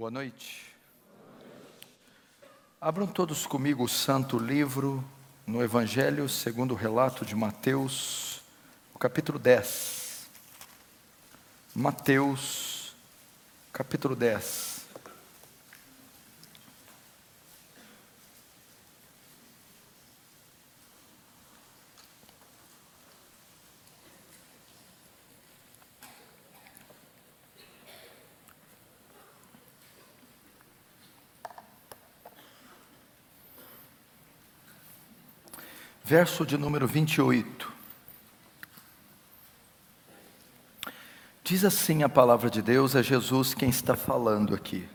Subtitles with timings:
[0.00, 0.62] Boa noite.
[2.80, 5.04] Abram todos comigo o santo livro
[5.46, 8.40] no Evangelho segundo o relato de Mateus,
[8.94, 10.26] o capítulo 10.
[11.74, 12.96] Mateus,
[13.74, 14.69] capítulo 10.
[36.10, 37.72] Verso de número 28.
[41.44, 44.88] Diz assim a palavra de Deus, é Jesus quem está falando aqui.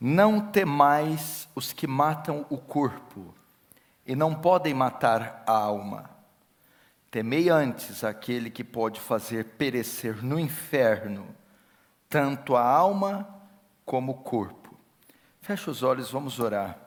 [0.00, 3.34] Não temais os que matam o corpo
[4.06, 6.08] e não podem matar a alma.
[7.10, 11.28] Temei antes aquele que pode fazer perecer no inferno
[12.08, 13.28] tanto a alma
[13.84, 14.74] como o corpo.
[15.42, 16.85] Feche os olhos, vamos orar.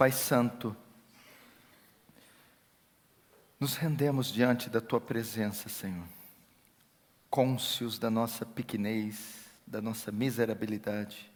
[0.00, 0.74] Pai Santo,
[3.60, 6.06] nos rendemos diante da Tua presença, Senhor,
[7.28, 11.30] cônscios da nossa pequenez, da nossa miserabilidade,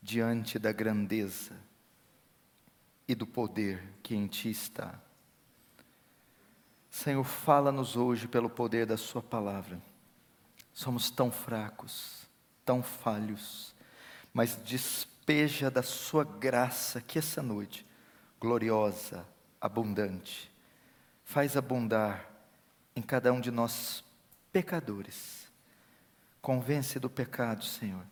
[0.00, 1.54] diante da grandeza
[3.06, 4.98] e do poder que em Ti está.
[6.88, 9.78] Senhor, fala-nos hoje pelo poder da Sua palavra.
[10.72, 12.26] Somos tão fracos,
[12.64, 13.74] tão falhos,
[14.32, 17.86] mas dispostos despeja da sua graça que essa noite,
[18.40, 19.24] gloriosa,
[19.60, 20.52] abundante,
[21.22, 22.28] faz abundar
[22.96, 24.02] em cada um de nós
[24.52, 25.48] pecadores.
[26.42, 28.04] Convence do pecado, Senhor.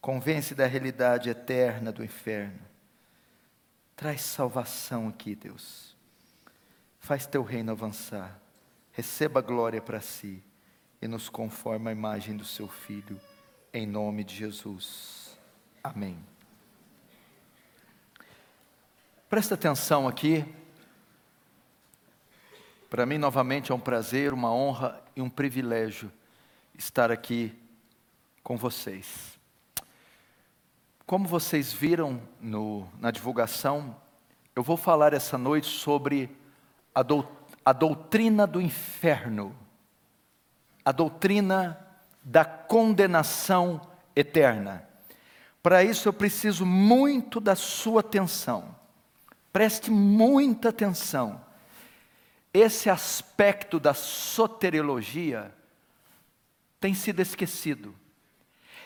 [0.00, 2.60] Convence da realidade eterna do inferno.
[3.94, 5.94] Traz salvação aqui, Deus.
[6.98, 8.40] Faz teu reino avançar.
[8.90, 10.42] Receba glória para si
[11.02, 13.20] e nos conforma à imagem do seu filho,
[13.70, 15.38] em nome de Jesus.
[15.84, 16.37] Amém.
[19.28, 20.42] Presta atenção aqui.
[22.88, 26.10] Para mim, novamente, é um prazer, uma honra e um privilégio
[26.78, 27.54] estar aqui
[28.42, 29.38] com vocês.
[31.04, 33.94] Como vocês viram no, na divulgação,
[34.56, 36.34] eu vou falar essa noite sobre
[36.94, 37.28] a, do,
[37.62, 39.54] a doutrina do inferno,
[40.82, 41.78] a doutrina
[42.24, 43.78] da condenação
[44.16, 44.88] eterna.
[45.62, 48.77] Para isso eu preciso muito da sua atenção.
[49.52, 51.40] Preste muita atenção.
[52.52, 55.54] Esse aspecto da soteriologia
[56.80, 57.94] tem sido esquecido.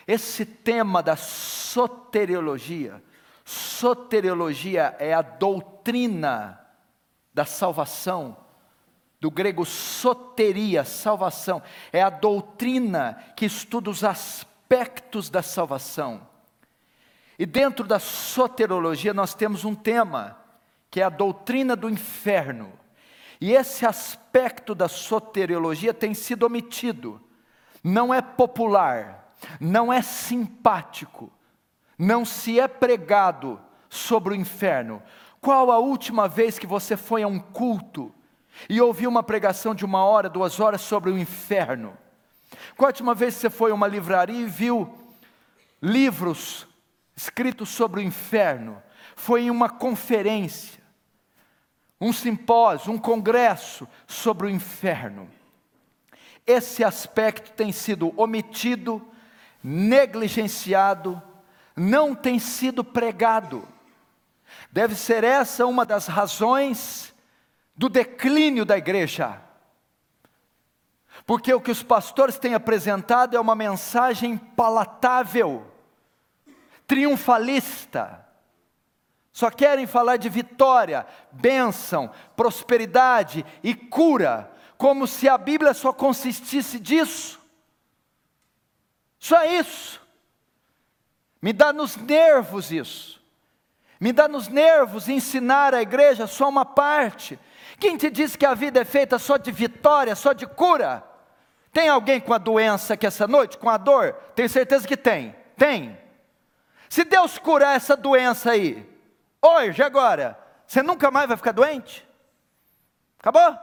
[0.05, 3.01] Esse tema da soteriologia,
[3.45, 6.59] soteriologia é a doutrina
[7.33, 8.37] da salvação,
[9.19, 16.27] do grego soteria, salvação, é a doutrina que estuda os aspectos da salvação.
[17.39, 20.42] E dentro da soterologia nós temos um tema
[20.93, 22.71] que é a doutrina do inferno.
[23.41, 27.19] E esse aspecto da soteriologia tem sido omitido.
[27.83, 31.33] Não é popular, não é simpático,
[31.97, 33.59] não se é pregado
[33.89, 35.01] sobre o inferno.
[35.41, 38.13] Qual a última vez que você foi a um culto
[38.69, 41.97] e ouviu uma pregação de uma hora, duas horas sobre o inferno?
[42.77, 44.95] Qual a última vez que você foi a uma livraria e viu
[45.81, 46.67] livros
[47.15, 48.79] escritos sobre o inferno?
[49.15, 50.82] Foi em uma conferência
[51.99, 55.29] um simpósio, um congresso sobre o inferno.
[56.45, 59.01] Esse aspecto tem sido omitido,
[59.63, 61.21] negligenciado,
[61.75, 63.67] não tem sido pregado.
[64.71, 67.13] Deve ser essa uma das razões
[67.75, 69.41] do declínio da igreja.
[71.25, 75.65] Porque o que os pastores têm apresentado é uma mensagem palatável,
[76.85, 78.22] triunfalista,
[79.33, 86.79] só querem falar de vitória, bênção, prosperidade e cura, como se a Bíblia só consistisse
[86.79, 87.41] disso.
[89.17, 89.99] Só isso.
[91.41, 93.19] Me dá nos nervos isso.
[93.99, 97.39] Me dá nos nervos ensinar a igreja só uma parte.
[97.79, 101.03] Quem te diz que a vida é feita só de vitória, só de cura?
[101.71, 104.13] Tem alguém com a doença aqui essa noite, com a dor?
[104.35, 105.35] Tenho certeza que tem.
[105.57, 105.97] Tem.
[106.87, 108.92] Se Deus curar essa doença aí,
[109.43, 112.07] hoje, agora, você nunca mais vai ficar doente?
[113.19, 113.57] Acabou?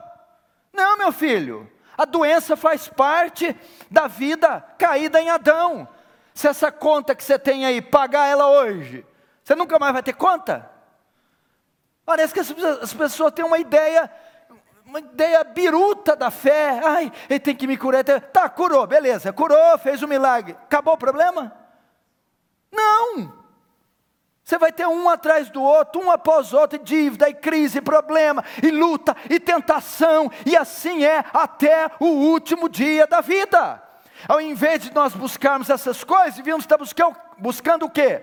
[0.73, 1.71] Não, meu filho.
[1.97, 3.55] A doença faz parte
[3.91, 5.89] da vida caída em Adão.
[6.33, 9.05] Se essa conta que você tem aí, pagar ela hoje,
[9.43, 10.71] você nunca mais vai ter conta?
[12.05, 14.11] Parece que as pessoas têm uma ideia
[14.91, 16.81] uma ideia biruta da fé.
[16.85, 18.03] Ai, ele tem que me curar.
[18.05, 20.57] Tá, curou, beleza, curou, fez o um milagre.
[20.65, 21.53] Acabou o problema?
[22.73, 23.40] Não!
[24.51, 27.81] Você vai ter um atrás do outro, um após outro, e dívida, e crise, e
[27.81, 33.81] problema, e luta, e tentação, e assim é até o último dia da vida.
[34.27, 38.23] Ao invés de nós buscarmos essas coisas, devíamos estar buscando, buscando o quê?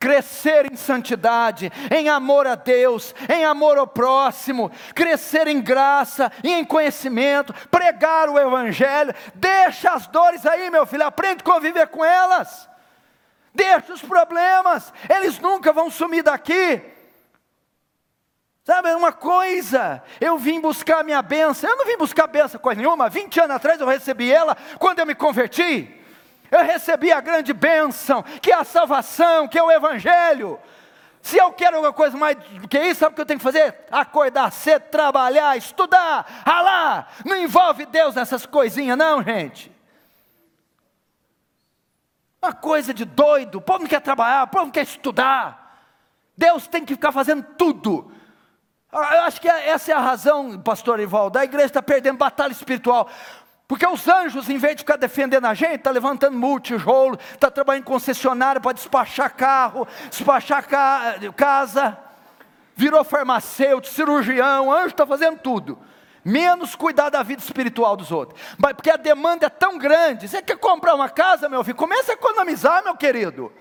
[0.00, 6.50] Crescer em santidade, em amor a Deus, em amor ao próximo, crescer em graça e
[6.50, 12.02] em conhecimento, pregar o Evangelho, deixa as dores aí, meu filho, aprende a conviver com
[12.02, 12.66] elas.
[13.58, 16.80] Deixa os problemas, eles nunca vão sumir daqui.
[18.62, 22.80] Sabe, uma coisa, eu vim buscar a minha bênção, eu não vim buscar bênção coisa
[22.80, 25.92] nenhuma, 20 anos atrás eu recebi ela, quando eu me converti,
[26.52, 30.60] eu recebi a grande bênção, que é a salvação, que é o Evangelho.
[31.20, 33.44] Se eu quero alguma coisa mais do que isso, sabe o que eu tenho que
[33.44, 33.74] fazer?
[33.90, 37.12] Acordar cedo, trabalhar, estudar, ralar.
[37.24, 39.77] Não envolve Deus nessas coisinhas, não, gente.
[42.40, 45.82] Uma coisa de doido, o povo não quer trabalhar, o povo não quer estudar.
[46.36, 48.12] Deus tem que ficar fazendo tudo.
[48.92, 52.52] Ah, eu acho que essa é a razão, pastor Ivaldo, da igreja está perdendo batalha
[52.52, 53.08] espiritual.
[53.66, 57.82] Porque os anjos, em vez de ficar defendendo a gente, está levantando multijolo, está trabalhando
[57.82, 61.98] em concessionária para despachar carro, despachar ca casa,
[62.74, 65.78] virou farmacêutico, cirurgião, anjo está fazendo tudo
[66.28, 68.40] menos cuidar da vida espiritual dos outros.
[68.58, 70.28] Mas porque a demanda é tão grande.
[70.28, 71.76] Você quer comprar uma casa, meu filho?
[71.76, 73.52] Começa a economizar, meu querido.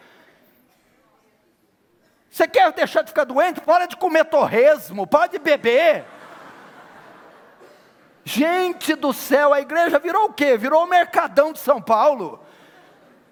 [2.29, 3.61] Você quer deixar de ficar doente?
[3.61, 6.05] Para de comer torresmo, para de beber.
[8.25, 10.57] Gente do céu, a igreja virou o quê?
[10.57, 12.45] Virou o mercadão de São Paulo.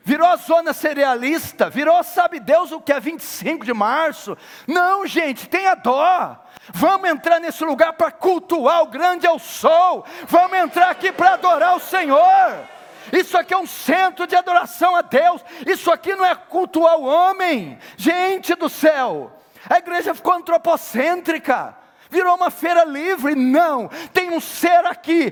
[0.01, 4.37] Virou a zona cerealista, virou sabe Deus o que é 25 de março.
[4.67, 6.44] Não, gente, tenha dó.
[6.73, 10.05] Vamos entrar nesse lugar para cultuar o grande ao sol.
[10.27, 12.67] Vamos entrar aqui para adorar o Senhor.
[13.13, 15.43] Isso aqui é um centro de adoração a Deus.
[15.65, 17.77] Isso aqui não é cultuar o homem.
[17.97, 19.31] Gente do céu,
[19.69, 21.75] a igreja ficou antropocêntrica.
[22.09, 25.31] Virou uma feira livre, não, tem um ser aqui,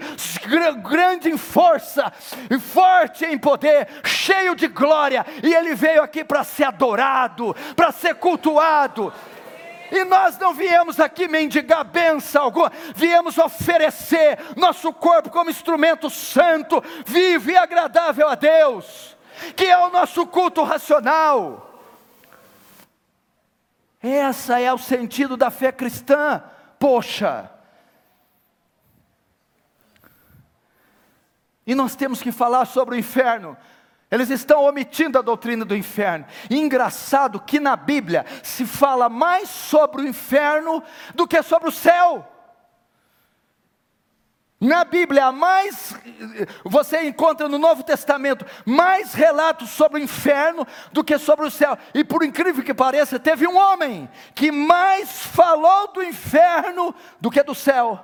[0.81, 2.11] grande em força,
[2.59, 8.15] forte em poder, cheio de glória, e ele veio aqui para ser adorado, para ser
[8.15, 9.13] cultuado,
[9.93, 16.83] e nós não viemos aqui mendigar benção alguma, viemos oferecer nosso corpo como instrumento santo,
[17.05, 19.15] vivo e agradável a Deus,
[19.55, 21.69] que é o nosso culto racional.
[24.01, 26.43] Essa é o sentido da fé cristã.
[26.79, 27.49] Poxa,
[31.65, 33.55] e nós temos que falar sobre o inferno.
[34.13, 36.27] Eles estão omitindo a doutrina do inferno.
[36.47, 40.83] Engraçado que na Bíblia se fala mais sobre o inferno
[41.15, 42.23] do que sobre o céu.
[44.61, 45.95] Na Bíblia, mais
[46.63, 51.75] você encontra no Novo Testamento mais relatos sobre o inferno do que sobre o céu.
[51.91, 57.41] E por incrível que pareça, teve um homem que mais falou do inferno do que
[57.41, 57.99] do céu.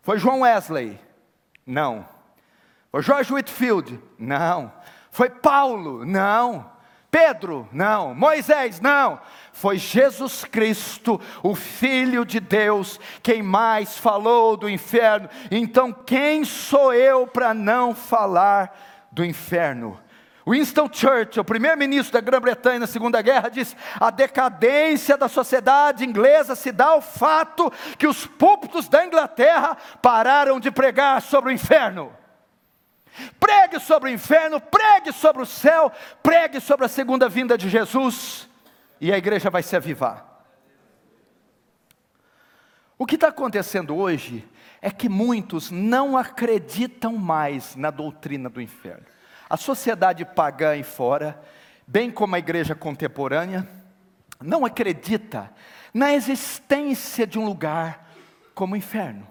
[0.00, 0.98] Foi João Wesley?
[1.64, 2.04] Não.
[2.90, 4.02] Foi George Whitfield?
[4.18, 4.72] Não.
[5.12, 6.06] Foi Paulo?
[6.06, 6.72] Não.
[7.10, 7.68] Pedro?
[7.70, 8.14] Não.
[8.14, 8.80] Moisés?
[8.80, 9.20] Não.
[9.52, 15.28] Foi Jesus Cristo, o Filho de Deus, quem mais falou do inferno.
[15.50, 18.74] Então, quem sou eu para não falar
[19.12, 20.00] do inferno?
[20.48, 26.72] Winston Churchill, primeiro-ministro da Grã-Bretanha na Segunda Guerra, diz: a decadência da sociedade inglesa se
[26.72, 32.21] dá ao fato que os púlpitos da Inglaterra pararam de pregar sobre o inferno.
[33.38, 35.92] Pregue sobre o inferno, pregue sobre o céu,
[36.22, 38.48] pregue sobre a segunda vinda de Jesus,
[39.00, 40.44] e a igreja vai se avivar.
[42.98, 44.48] O que está acontecendo hoje
[44.80, 49.06] é que muitos não acreditam mais na doutrina do inferno.
[49.50, 51.40] A sociedade pagã e fora,
[51.86, 53.68] bem como a igreja contemporânea,
[54.40, 55.52] não acredita
[55.92, 58.08] na existência de um lugar
[58.54, 59.26] como o inferno.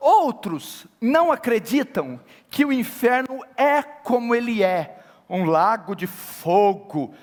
[0.00, 7.14] Outros não acreditam que o inferno é como ele é, um lago de fogo.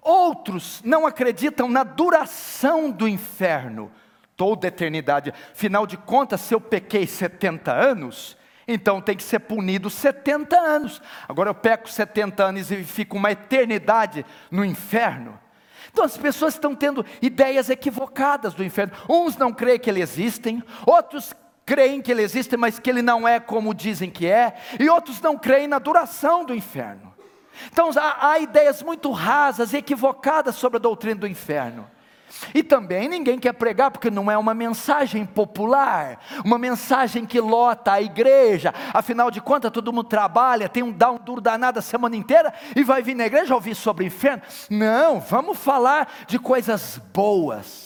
[0.00, 3.92] Outros não acreditam na duração do inferno,
[4.36, 5.32] toda eternidade.
[5.52, 11.02] Afinal de contas, se eu pequei 70 anos, então tem que ser punido 70 anos.
[11.28, 15.38] Agora eu peco 70 anos e fico uma eternidade no inferno.
[15.92, 18.94] Então as pessoas estão tendo ideias equivocadas do inferno.
[19.08, 21.34] Uns não creem que ele existe, outros
[21.64, 25.20] creem que ele existe, mas que ele não é como dizem que é, e outros
[25.20, 27.12] não creem na duração do inferno.
[27.70, 31.88] Então há, há ideias muito rasas, equivocadas sobre a doutrina do inferno.
[32.54, 37.92] E também ninguém quer pregar porque não é uma mensagem popular, uma mensagem que lota
[37.92, 38.72] a igreja.
[38.92, 42.52] Afinal de contas, todo mundo trabalha, tem um dá um duro danado a semana inteira
[42.74, 44.42] e vai vir na igreja ouvir sobre o inferno.
[44.70, 47.81] Não, vamos falar de coisas boas.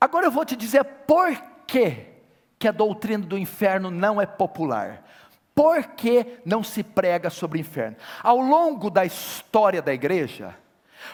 [0.00, 1.34] Agora eu vou te dizer por
[1.66, 2.06] que
[2.58, 5.04] que a doutrina do inferno não é popular.
[5.54, 7.96] Por que não se prega sobre o inferno?
[8.22, 10.54] Ao longo da história da igreja,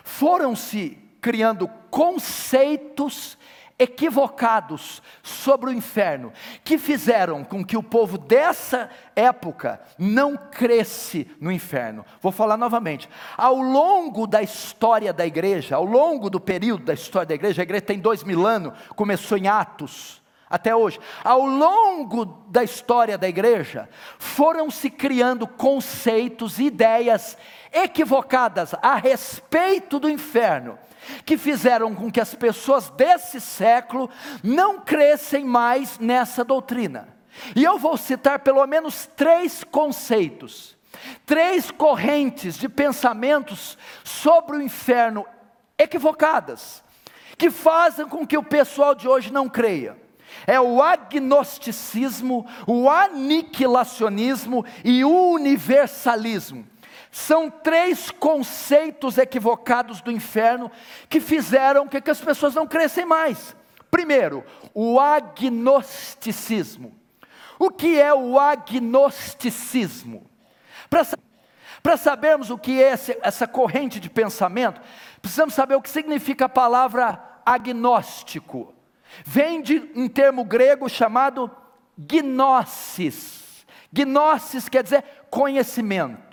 [0.02, 3.38] foram se criando conceitos
[3.82, 6.32] equivocados sobre o inferno,
[6.64, 12.04] que fizeram com que o povo dessa época não cresce no inferno.
[12.20, 13.08] Vou falar novamente.
[13.36, 17.64] Ao longo da história da igreja, ao longo do período da história da igreja, a
[17.64, 21.00] igreja tem dois mil anos, começou em Atos, até hoje.
[21.24, 27.38] Ao longo da história da igreja, foram se criando conceitos, ideias
[27.72, 30.78] equivocadas a respeito do inferno,
[31.24, 34.10] que fizeram com que as pessoas desse século
[34.42, 37.08] não crescem mais nessa doutrina.
[37.56, 40.76] E eu vou citar pelo menos três conceitos,
[41.24, 45.26] três correntes de pensamentos sobre o inferno
[45.78, 46.82] equivocadas,
[47.38, 50.02] que fazem com que o pessoal de hoje não creia
[50.46, 56.66] é o agnosticismo, o aniquilacionismo e o universalismo.
[57.12, 60.72] São três conceitos equivocados do inferno
[61.10, 63.54] que fizeram que, que as pessoas não crescem mais.
[63.90, 64.42] Primeiro,
[64.72, 66.96] o agnosticismo.
[67.58, 70.26] O que é o agnosticismo?
[71.82, 74.80] Para sabermos o que é esse, essa corrente de pensamento,
[75.20, 78.74] precisamos saber o que significa a palavra agnóstico.
[79.22, 81.50] Vem de um termo grego chamado
[81.98, 83.66] gnosis.
[83.92, 86.31] Gnosis quer dizer conhecimento.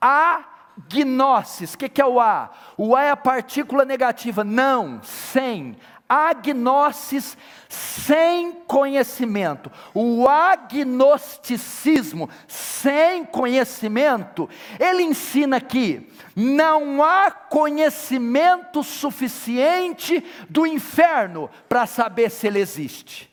[0.00, 0.44] A
[0.88, 2.50] gnosis, o que, que é o A?
[2.76, 5.76] O A é a partícula negativa, não, sem.
[6.08, 7.36] Agnosis
[7.68, 9.70] sem conhecimento.
[9.92, 14.48] O agnosticismo sem conhecimento,
[14.80, 23.27] ele ensina que não há conhecimento suficiente do inferno para saber se ele existe.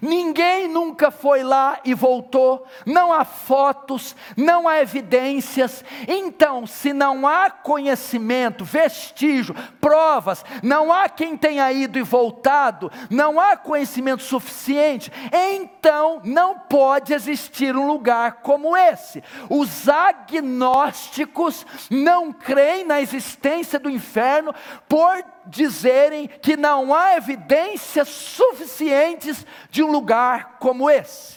[0.00, 5.84] Ninguém nunca foi lá e voltou, não há fotos, não há evidências.
[6.06, 13.40] Então, se não há conhecimento, vestígio, provas, não há quem tenha ido e voltado, não
[13.40, 19.22] há conhecimento suficiente, então não pode existir um lugar como esse.
[19.48, 24.54] Os agnósticos não creem na existência do inferno
[24.88, 31.36] por dizerem que não há evidências suficientes de um lugar como esse.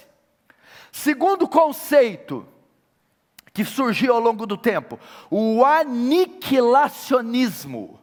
[0.91, 2.45] Segundo conceito
[3.53, 4.99] que surgiu ao longo do tempo,
[5.29, 7.99] o aniquilacionismo.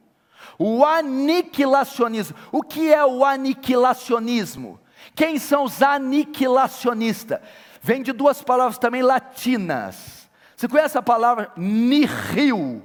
[0.58, 2.36] O aniquilacionismo.
[2.50, 4.80] O que é o aniquilacionismo?
[5.14, 7.40] Quem são os aniquilacionistas?
[7.80, 10.26] Vem de duas palavras também latinas.
[10.56, 12.82] Você conhece a palavra nihil?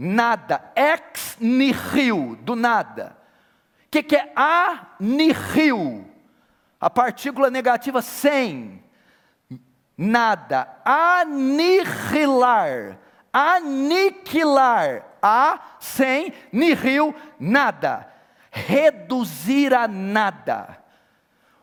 [0.00, 3.14] Nada, ex nihil, do nada.
[3.86, 6.06] O que, que é a nihil?
[6.80, 8.82] A partícula negativa sem,
[9.98, 11.98] nada, aniquilar,
[13.30, 18.10] aniquilar, a sem, nihil, nada,
[18.50, 20.78] reduzir a nada.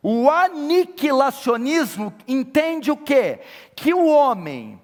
[0.03, 3.39] O aniquilacionismo entende o que?
[3.75, 4.79] Que o homem,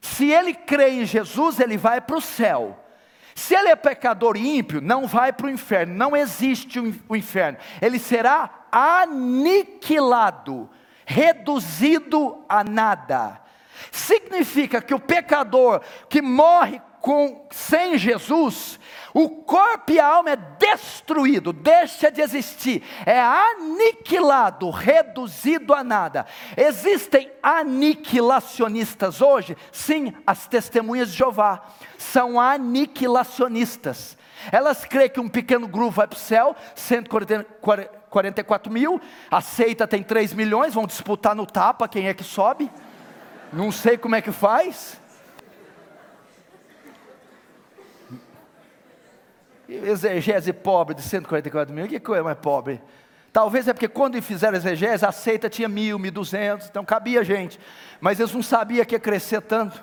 [0.00, 2.78] se ele crê em Jesus, ele vai para o céu.
[3.34, 7.98] Se ele é pecador ímpio, não vai para o inferno, não existe o inferno, ele
[7.98, 10.68] será aniquilado,
[11.04, 13.40] reduzido a nada.
[13.90, 18.78] Significa que o pecador que morre com, sem Jesus,
[19.14, 26.24] o corpo e a alma é destruído, deixa de existir, é aniquilado, reduzido a nada.
[26.56, 29.56] Existem aniquilacionistas hoje?
[29.70, 31.62] Sim, as testemunhas de Jeová
[31.98, 34.16] são aniquilacionistas.
[34.50, 39.00] Elas creem que um pequeno grupo vai para o céu, 144 mil,
[39.30, 42.70] aceita tem 3 milhões, vão disputar no tapa quem é que sobe.
[43.52, 45.01] Não sei como é que faz.
[49.68, 52.80] Exegese pobre de 144 mil, que coisa mais pobre.
[53.32, 57.58] Talvez é porque quando fizeram exegese, a seita tinha mil, mil duzentos, então cabia gente.
[58.00, 59.82] Mas eles não sabiam que ia crescer tanto.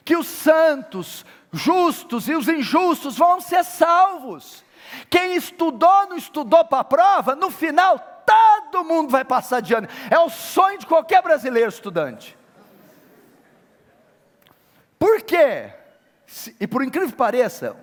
[0.04, 4.64] que os santos, justos e os injustos vão ser salvos.
[5.08, 9.86] Quem estudou, não estudou para a prova, no final todo mundo vai passar de ano.
[10.10, 12.36] É o sonho de qualquer brasileiro estudante.
[15.04, 15.70] Por quê?
[16.58, 17.76] E por incrível que pareça,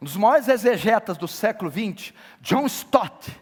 [0.00, 3.36] um dos maiores exegetas do século XX, John Stott,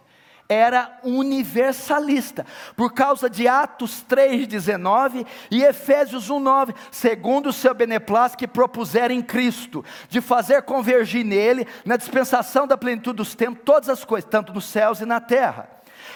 [0.49, 8.47] era universalista, por causa de Atos 3,19 e Efésios 1,9, segundo o seu beneplácito que
[8.47, 14.03] propuseram em Cristo, de fazer convergir nele, na dispensação da plenitude dos tempos, todas as
[14.03, 15.69] coisas, tanto nos céus e na terra.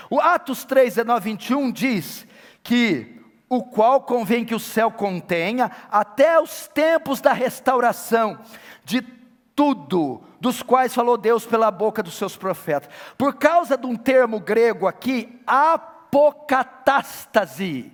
[0.09, 2.25] O Atos 3, 19, 21 diz
[2.63, 3.20] que
[3.51, 8.39] o qual convém que o céu contenha até os tempos da restauração
[8.85, 9.01] de
[9.53, 12.89] tudo, dos quais falou Deus pela boca dos seus profetas.
[13.17, 17.91] Por causa de um termo grego aqui, apocatástase,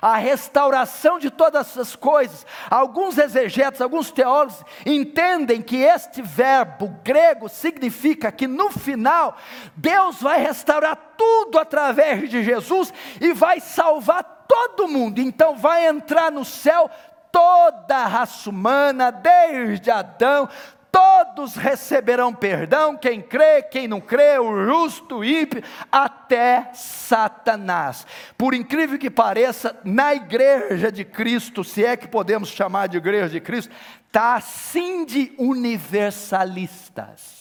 [0.00, 2.46] a restauração de todas as coisas.
[2.70, 9.36] Alguns exegetas, alguns teólogos entendem que este verbo grego significa que no final
[9.76, 15.20] Deus vai restaurar tudo através de Jesus e vai salvar todo mundo.
[15.20, 16.90] Então vai entrar no céu
[17.30, 20.48] toda a raça humana, desde Adão,
[20.92, 28.06] todos receberão perdão, quem crê, quem não crê, o justo, o ímpio, até Satanás.
[28.36, 33.28] Por incrível que pareça, na igreja de Cristo, se é que podemos chamar de igreja
[33.28, 33.72] de Cristo,
[34.06, 37.38] está assim de universalistas.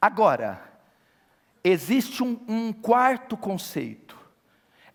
[0.00, 0.60] Agora,
[1.62, 4.18] existe um, um quarto conceito,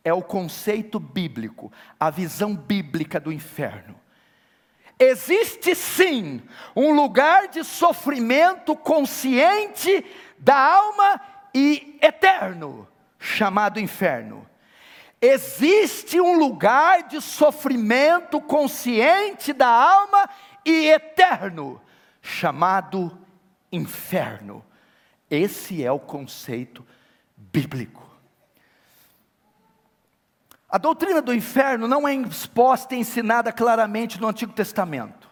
[0.04, 3.97] é o conceito bíblico, a visão bíblica do inferno.
[5.00, 6.42] Existe sim
[6.76, 10.04] um lugar de sofrimento consciente
[10.40, 11.22] da alma
[11.54, 12.88] e eterno,
[13.20, 14.48] chamado inferno.
[15.22, 20.30] Existe um lugar de sofrimento consciente da alma
[20.64, 21.82] e eterno,
[22.22, 23.18] chamado
[23.72, 24.64] inferno.
[25.30, 26.86] Esse é o conceito
[27.36, 28.07] bíblico.
[30.69, 35.30] A doutrina do inferno não é exposta e ensinada claramente no Antigo Testamento.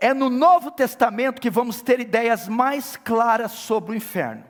[0.00, 4.44] É no Novo Testamento que vamos ter ideias mais claras sobre o inferno.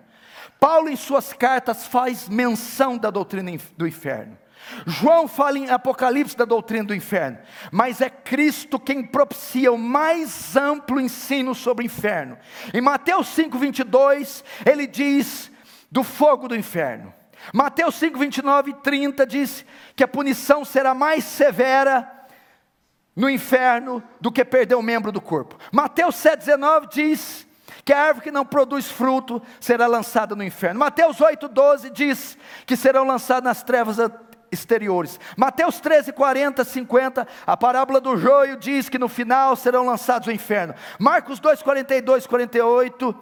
[0.58, 4.36] Paulo, em suas cartas, faz menção da doutrina do inferno.
[4.86, 7.38] João fala em Apocalipse da doutrina do inferno,
[7.70, 12.36] mas é Cristo quem propicia o mais amplo ensino sobre o inferno.
[12.74, 15.50] Em Mateus 5:22, ele diz
[15.90, 17.14] do fogo do inferno.
[17.52, 22.10] Mateus 5, 29 e 30 diz que a punição será mais severa
[23.14, 25.58] no inferno do que perder um membro do corpo.
[25.72, 27.46] Mateus 7,19 diz
[27.84, 30.78] que a árvore que não produz fruto será lançada no inferno.
[30.78, 33.98] Mateus 8,12 diz que serão lançados nas trevas
[34.52, 35.18] exteriores.
[35.36, 40.32] Mateus 13, 40, 50, a parábola do joio diz que no final serão lançados no
[40.32, 40.74] inferno.
[40.98, 43.14] Marcos 2, 42, 48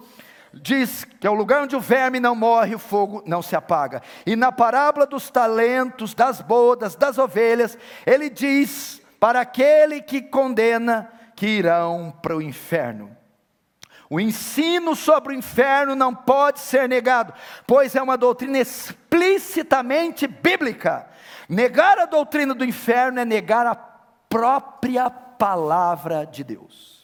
[0.62, 4.02] diz que é o lugar onde o verme não morre, o fogo não se apaga.
[4.24, 11.10] E na parábola dos talentos, das bodas, das ovelhas, ele diz para aquele que condena
[11.34, 13.16] que irão para o inferno.
[14.08, 17.34] O ensino sobre o inferno não pode ser negado,
[17.66, 21.06] pois é uma doutrina explicitamente bíblica.
[21.48, 26.95] Negar a doutrina do inferno é negar a própria palavra de Deus.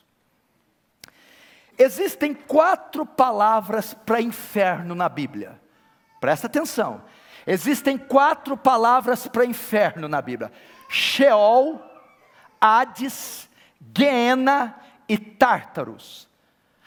[1.78, 5.60] Existem quatro palavras para inferno na Bíblia.
[6.20, 7.02] Presta atenção.
[7.46, 10.52] Existem quatro palavras para inferno na Bíblia:
[10.88, 11.82] Sheol,
[12.60, 13.48] Hades,
[13.80, 14.76] Guiena
[15.08, 16.30] e Tártaros.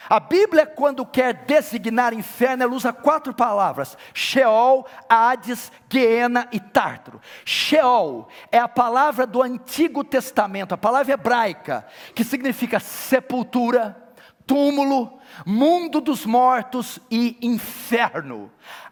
[0.07, 7.19] A Bíblia, quando quer designar inferno, ela usa quatro palavras: Sheol, Hades, Geena e Tártaro.
[7.43, 14.04] Sheol é a palavra do Antigo Testamento, a palavra hebraica, que significa sepultura,
[14.45, 18.51] túmulo, mundo dos mortos e inferno.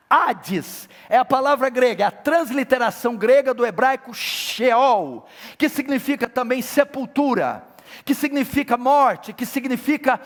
[0.09, 5.25] Hades é a palavra grega, a transliteração grega do hebraico Sheol,
[5.57, 7.63] que significa também sepultura,
[8.05, 10.19] que significa morte, que significa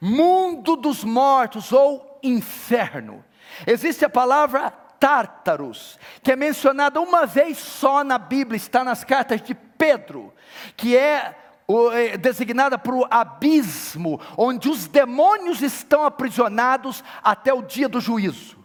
[0.00, 3.24] mundo dos mortos ou inferno.
[3.66, 9.42] Existe a palavra Tártaros, que é mencionada uma vez só na Bíblia, está nas cartas
[9.42, 10.32] de Pedro,
[10.74, 11.36] que é,
[12.20, 18.56] designada para o abismo, onde os demônios estão aprisionados até o dia do juízo.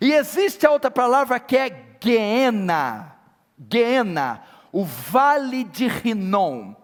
[0.00, 3.16] E existe a outra palavra que é Guiena,
[3.58, 6.74] Guiena, o vale de Rinom.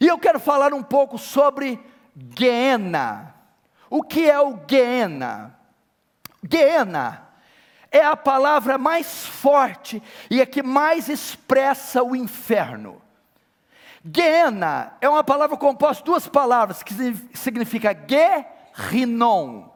[0.00, 1.78] E eu quero falar um pouco sobre
[2.16, 3.34] Guiena.
[3.88, 5.58] O que é o Guiena?
[6.42, 7.24] Guiena
[7.90, 13.00] é a palavra mais forte e a que mais expressa o inferno.
[14.04, 16.92] Guiena é uma palavra composta de duas palavras que
[17.32, 19.70] significa Guerinon.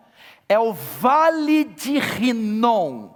[0.46, 3.10] É o vale de Rinom.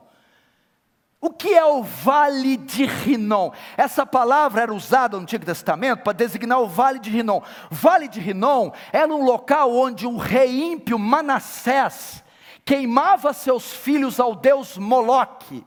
[1.20, 3.52] O que é o vale de Rinom?
[3.76, 7.42] Essa palavra era usada no Antigo Testamento para designar o vale de Rinom.
[7.70, 12.24] Vale de Rinom era um local onde o rei ímpio Manassés
[12.64, 15.64] queimava seus filhos ao deus Moloque.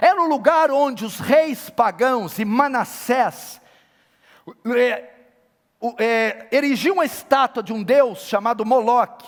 [0.00, 3.59] Era um lugar onde os reis pagãos e Manassés
[4.66, 5.10] é,
[5.98, 9.26] é, erigiam uma estátua de um deus chamado Moloque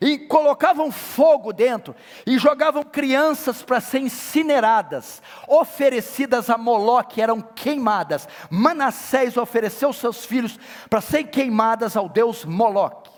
[0.00, 1.94] e colocavam fogo dentro
[2.26, 8.28] e jogavam crianças para serem incineradas, oferecidas a Moloque, eram queimadas.
[8.50, 13.10] Manassés ofereceu seus filhos para serem queimadas ao deus Moloque.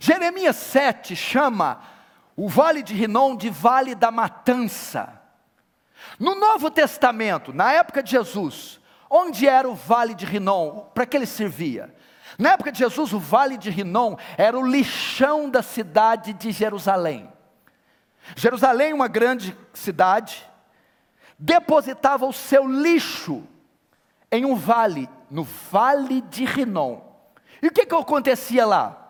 [0.00, 1.80] Jeremias 7 chama
[2.36, 5.20] o vale de Rinom de vale da matança.
[6.18, 8.77] No Novo Testamento, na época de Jesus,
[9.10, 10.86] onde era o vale de Rinom?
[10.94, 11.94] Para que ele servia?
[12.38, 17.32] Na época de Jesus, o vale de Rinom era o lixão da cidade de Jerusalém.
[18.36, 20.46] Jerusalém, uma grande cidade,
[21.38, 23.42] depositava o seu lixo
[24.30, 27.00] em um vale, no vale de Rinom.
[27.62, 29.08] E o que, que acontecia lá?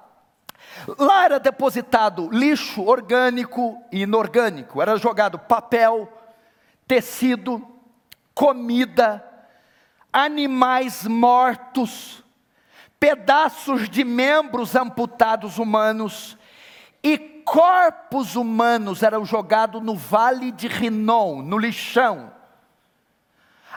[0.99, 6.11] Lá era depositado lixo orgânico e inorgânico, era jogado papel,
[6.87, 7.67] tecido,
[8.35, 9.25] comida,
[10.13, 12.25] animais mortos,
[12.99, 16.37] pedaços de membros amputados humanos
[17.03, 22.33] e corpos humanos eram jogados no vale de Rinom, no lixão.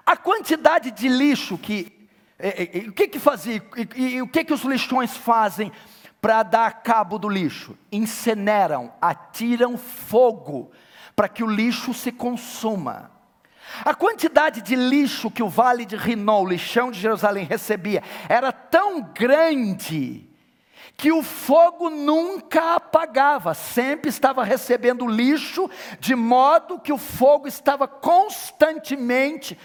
[0.05, 2.09] A quantidade de lixo que,
[2.87, 3.63] o que que fazia,
[3.95, 5.71] e, e o que que os lixões fazem
[6.19, 7.77] para dar cabo do lixo?
[7.91, 10.71] Incineram, atiram fogo
[11.15, 13.11] para que o lixo se consuma.
[13.83, 18.51] A quantidade de lixo que o vale de Rinom, o lixão de Jerusalém, recebia era
[18.51, 20.29] tão grande
[20.97, 25.67] que o fogo nunca apagava, sempre estava recebendo lixo,
[25.99, 29.57] de modo que o fogo estava constantemente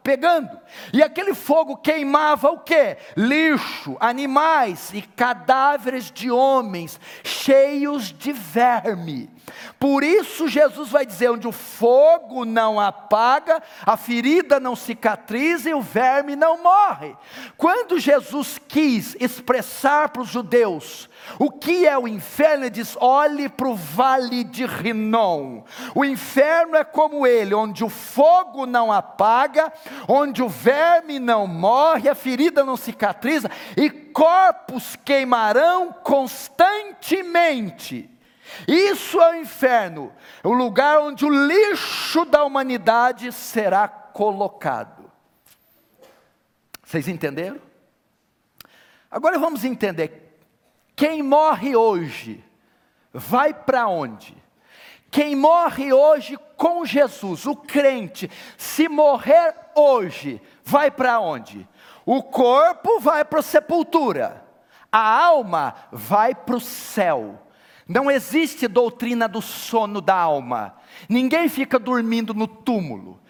[0.00, 0.56] pegando.
[0.92, 2.96] E aquele fogo queimava o que?
[3.16, 9.33] Lixo, animais e cadáveres de homens cheios de verme.
[9.78, 15.74] Por isso Jesus vai dizer: onde o fogo não apaga, a ferida não cicatriza e
[15.74, 17.14] o verme não morre.
[17.56, 23.48] Quando Jesus quis expressar para os judeus o que é o inferno, ele diz: olhe
[23.48, 25.62] para o vale de Rinom.
[25.94, 29.72] O inferno é como ele, onde o fogo não apaga,
[30.08, 38.13] onde o verme não morre, a ferida não cicatriza e corpos queimarão constantemente.
[38.66, 40.12] Isso é o inferno,
[40.42, 45.10] o lugar onde o lixo da humanidade será colocado.
[46.84, 47.60] Vocês entenderam?
[49.10, 50.38] Agora vamos entender:
[50.94, 52.44] quem morre hoje
[53.12, 54.36] vai para onde?
[55.10, 61.68] Quem morre hoje com Jesus, o crente, se morrer hoje, vai para onde?
[62.04, 64.44] O corpo vai para a sepultura,
[64.90, 67.43] a alma vai para o céu.
[67.86, 70.76] Não existe doutrina do sono da alma.
[71.08, 73.20] Ninguém fica dormindo no túmulo.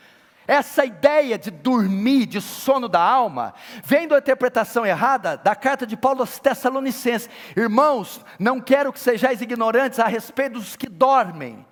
[0.47, 5.97] Essa ideia de dormir, de sono da alma, vem da interpretação errada da carta de
[5.97, 7.31] Paulo aos Tessalonicenses.
[7.57, 11.67] Irmãos, não quero que sejais ignorantes a respeito dos que dormem.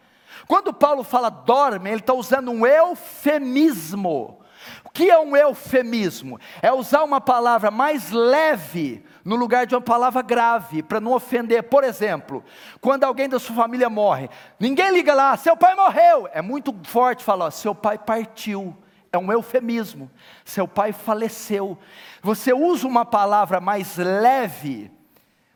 [0.49, 4.43] Quando Paulo fala dorme, ele está usando um eufemismo.
[4.85, 6.39] O que é um eufemismo?
[6.63, 11.63] É usar uma palavra mais leve no lugar de uma palavra grave, para não ofender.
[11.65, 12.45] Por exemplo,
[12.81, 16.29] quando alguém da sua família morre, ninguém liga lá, seu pai morreu.
[16.33, 18.77] É muito forte falar, seu pai partiu.
[19.13, 20.11] É um eufemismo.
[20.45, 21.77] Seu pai faleceu.
[22.23, 24.91] Você usa uma palavra mais leve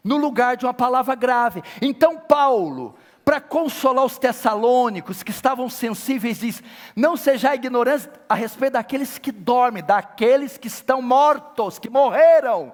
[0.05, 1.63] no lugar de uma palavra grave.
[1.81, 6.63] Então, Paulo, para consolar os tessalônicos que estavam sensíveis, diz:
[6.95, 12.73] Não seja ignorante a respeito daqueles que dormem, daqueles que estão mortos, que morreram.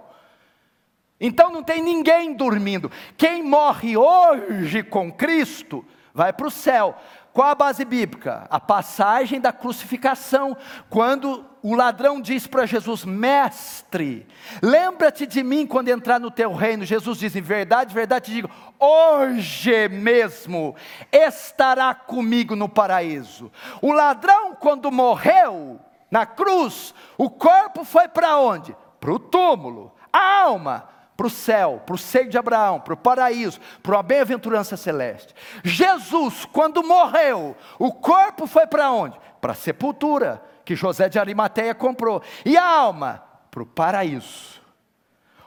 [1.23, 2.91] Então não tem ninguém dormindo.
[3.17, 6.97] Quem morre hoje com Cristo vai para o céu.
[7.33, 8.45] Qual a base bíblica?
[8.51, 10.55] A passagem da crucificação,
[10.91, 14.27] quando o ladrão diz para Jesus: Mestre,
[14.61, 16.85] lembra-te de mim quando entrar no teu reino.
[16.85, 20.75] Jesus diz: Em verdade, verdade te digo, hoje mesmo
[21.11, 23.51] estará comigo no paraíso.
[23.81, 25.81] O ladrão, quando morreu
[26.11, 28.77] na cruz, o corpo foi para onde?
[29.01, 29.95] Para o túmulo.
[30.13, 34.03] A alma para o céu, para o seio de Abraão, para o paraíso, para a
[34.03, 35.35] bem-aventurança celeste.
[35.63, 39.19] Jesus, quando morreu, o corpo foi para onde?
[39.41, 42.23] Para a sepultura que José de Arimateia comprou.
[42.45, 43.23] E a alma?
[43.51, 44.61] Para o paraíso.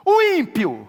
[0.04, 0.88] O ímpio,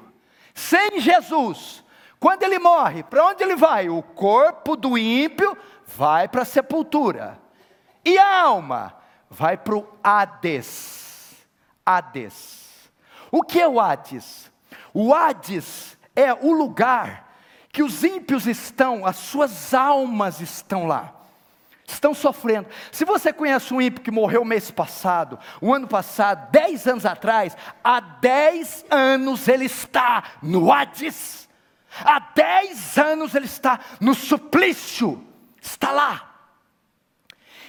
[0.53, 1.83] sem Jesus,
[2.19, 3.89] quando ele morre, para onde ele vai?
[3.89, 7.39] O corpo do ímpio vai para a sepultura.
[8.05, 8.95] E a alma?
[9.29, 11.45] Vai para o Hades.
[11.85, 12.89] Hades.
[13.31, 14.51] O que é o Hades?
[14.99, 17.31] O Hades é o lugar
[17.71, 21.13] que os ímpios estão, as suas almas estão lá
[21.87, 22.67] estão sofrendo.
[22.91, 27.55] Se você conhece um ímpio que morreu mês passado, o ano passado, dez anos atrás,
[27.83, 31.47] há dez anos ele está no Hades.
[32.03, 35.25] Há dez anos ele está no suplício.
[35.61, 36.29] Está lá.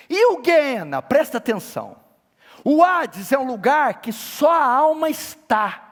[0.08, 1.94] E o Guiena, presta atenção.
[2.64, 5.87] O Hades é um lugar que só a alma está.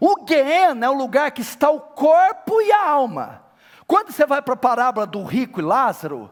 [0.00, 3.42] O Guiena é o lugar que está o corpo e a alma.
[3.86, 6.30] Quando você vai para a parábola do rico e Lázaro,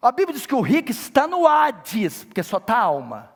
[0.00, 3.30] a Bíblia diz que o rico está no Hades, porque só está a alma.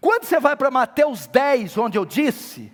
[0.00, 2.72] Quando você vai para Mateus 10, onde eu disse,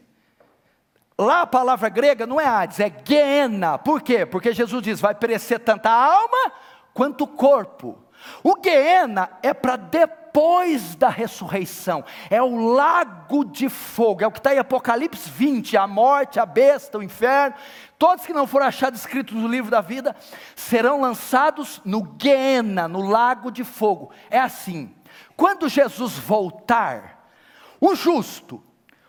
[1.19, 3.79] lá a palavra grega não é Hades, é Guiena.
[3.79, 4.25] Por quê?
[4.25, 6.53] Porque Jesus diz: vai perecer tanto a alma
[6.95, 7.99] quanto o corpo.
[8.43, 9.77] O Guiena é para
[10.33, 15.77] depois da ressurreição, é o lago de fogo, é o que está em Apocalipse 20:
[15.77, 17.55] a morte, a besta, o inferno.
[17.99, 20.17] Todos que não foram achados escritos no livro da vida
[20.57, 24.11] serão lançados no Guiena, no lago de fogo.
[24.31, 24.95] É assim:
[25.37, 27.29] quando Jesus voltar,
[27.79, 28.65] o justo,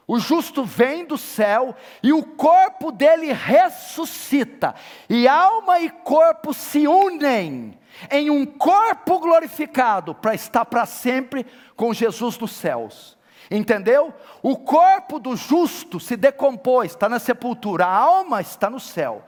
[0.06, 4.76] o justo vem do céu e o corpo dele ressuscita,
[5.08, 11.94] e alma e corpo se unem em um corpo glorificado para estar para sempre com
[11.94, 13.18] Jesus nos céus.
[13.52, 14.14] Entendeu?
[14.42, 19.24] O corpo do justo se decompôs, está na sepultura, a alma está no céu.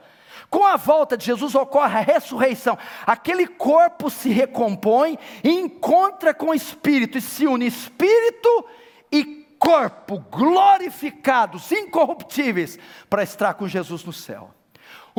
[0.48, 2.78] Com a volta de Jesus ocorre a ressurreição.
[3.06, 8.66] Aquele corpo se recompõe e encontra com o espírito e se une espírito
[9.10, 14.55] e corpo glorificados, incorruptíveis, para estar com Jesus no céu.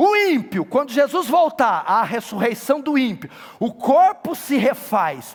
[0.00, 5.34] O ímpio, quando Jesus voltar, a ressurreição do ímpio, o corpo se refaz,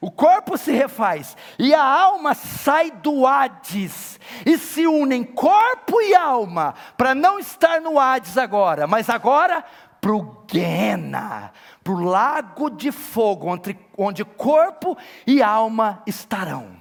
[0.00, 6.14] o corpo se refaz e a alma sai do Hades e se unem corpo e
[6.14, 9.62] alma para não estar no Hades agora, mas agora
[10.00, 11.52] para o Guena,
[11.84, 16.80] para o lago de fogo, onde, onde corpo e alma estarão.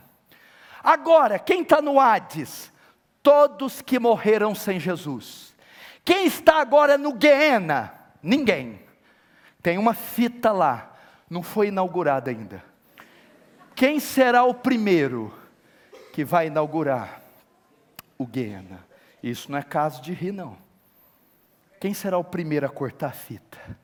[0.82, 2.72] Agora, quem está no Hades?
[3.22, 5.57] Todos que morreram sem Jesus.
[6.08, 7.94] Quem está agora no Guena?
[8.24, 8.80] Ninguém.
[9.62, 10.98] Tem uma fita lá,
[11.30, 12.64] não foi inaugurada ainda.
[13.76, 15.38] Quem será o primeiro
[16.14, 17.22] que vai inaugurar
[18.18, 18.88] o Guiana?
[19.22, 20.58] Isso não é caso de rir, não.
[21.78, 23.78] Quem será o primeiro a cortar a fita?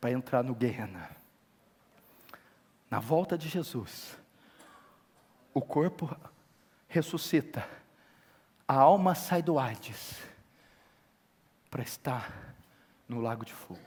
[0.00, 1.10] Para entrar no Guiana?
[2.88, 4.16] Na volta de Jesus,
[5.52, 6.16] o corpo
[6.86, 7.79] ressuscita,
[8.70, 10.14] a alma sai do Hades
[11.68, 12.54] para estar
[13.08, 13.80] no lago de fogo.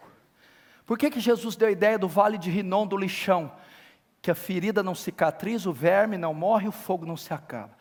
[0.86, 3.50] Por que, que Jesus deu a ideia do vale de Rinom, do lixão?
[4.22, 7.78] que a ferida não cicatriza, o verme não morre, o fogo não se acaba.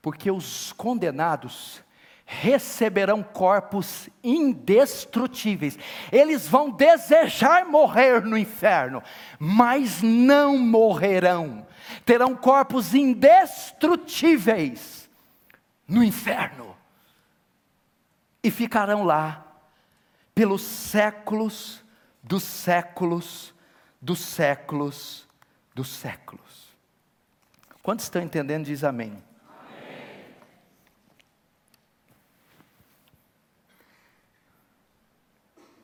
[0.00, 1.82] Porque os condenados
[2.24, 5.76] receberão corpos indestrutíveis.
[6.12, 9.02] Eles vão desejar morrer no inferno,
[9.36, 11.66] mas não morrerão.
[12.04, 14.99] Terão corpos indestrutíveis
[15.90, 16.76] no inferno,
[18.42, 19.44] e ficarão lá
[20.32, 21.84] pelos séculos
[22.22, 23.52] dos séculos
[24.00, 25.28] dos séculos
[25.74, 26.70] dos séculos.
[27.82, 28.66] Quantos estão entendendo?
[28.66, 29.22] Diz amém.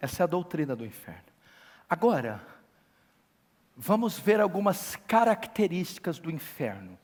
[0.01, 1.25] Essa é a doutrina do inferno.
[1.91, 2.47] Agora,
[3.77, 6.97] vamos ver algumas características do inferno.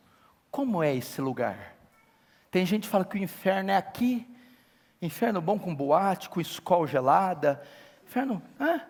[0.51, 1.82] Como é esse lugar?
[2.53, 4.29] Tem gente que fala que o inferno é aqui,
[5.01, 7.62] inferno bom com boate, com escola gelada.
[8.05, 8.83] Inferno, hã?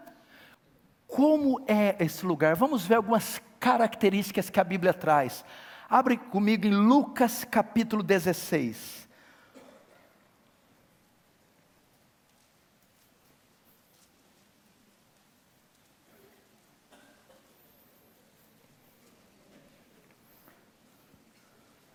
[1.06, 2.56] Como é esse lugar?
[2.56, 5.44] Vamos ver algumas características que a Bíblia traz.
[5.88, 9.01] Abre comigo em Lucas capítulo 16.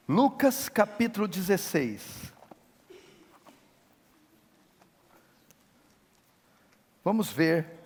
[0.07, 2.33] Lucas capítulo 16.
[7.03, 7.77] Vamos ver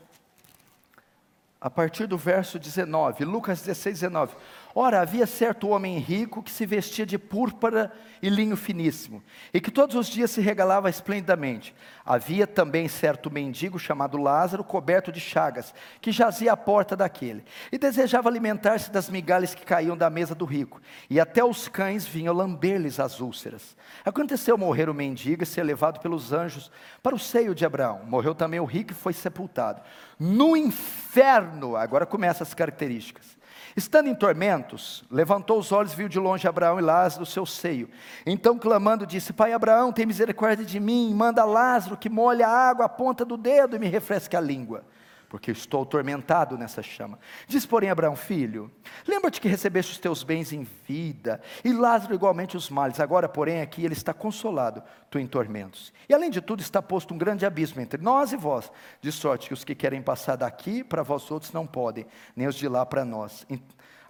[1.60, 4.36] a partir do verso 19, Lucas 16, 19.
[4.74, 9.22] Ora, havia certo homem rico que se vestia de púrpura e linho finíssimo,
[9.54, 11.76] e que todos os dias se regalava esplendidamente.
[12.06, 17.78] Havia também certo mendigo chamado Lázaro, coberto de chagas, que jazia à porta daquele, e
[17.78, 22.34] desejava alimentar-se das migalhas que caíam da mesa do rico, e até os cães vinham
[22.34, 23.76] lamber-lhes as úlceras.
[24.06, 26.72] Aconteceu morrer o mendigo e ser levado pelos anjos
[27.04, 28.02] para o seio de Abraão.
[28.06, 29.82] Morreu também o rico e foi sepultado.
[30.18, 33.41] No inferno, agora começam as características
[33.76, 37.90] Estando em tormentos, levantou os olhos, viu de longe Abraão e Lázaro, seu seio.
[38.26, 42.86] Então, clamando, disse: Pai Abraão, tem misericórdia de mim, manda Lázaro que molhe a água
[42.86, 44.84] à ponta do dedo e me refresque a língua,
[45.32, 47.18] porque estou atormentado nessa chama.
[47.48, 48.70] Diz, porém, Abraão, filho:
[49.08, 53.00] Lembra-te que recebeste os teus bens em vida, e Lázaro igualmente os males.
[53.00, 55.94] Agora, porém, aqui ele está consolado, tu em tormentos.
[56.10, 59.48] E além de tudo, está posto um grande abismo entre nós e vós, de sorte
[59.48, 62.86] que os que querem passar daqui para vós outros não podem, nem os de lá
[62.86, 63.48] para nós.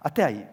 [0.00, 0.48] Até aí.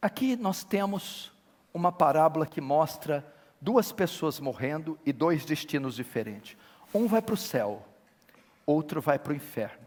[0.00, 1.32] Aqui nós temos
[1.74, 3.26] uma parábola que mostra
[3.60, 6.56] duas pessoas morrendo e dois destinos diferentes.
[6.94, 7.89] Um vai para o céu,
[8.70, 9.86] outro vai para o inferno.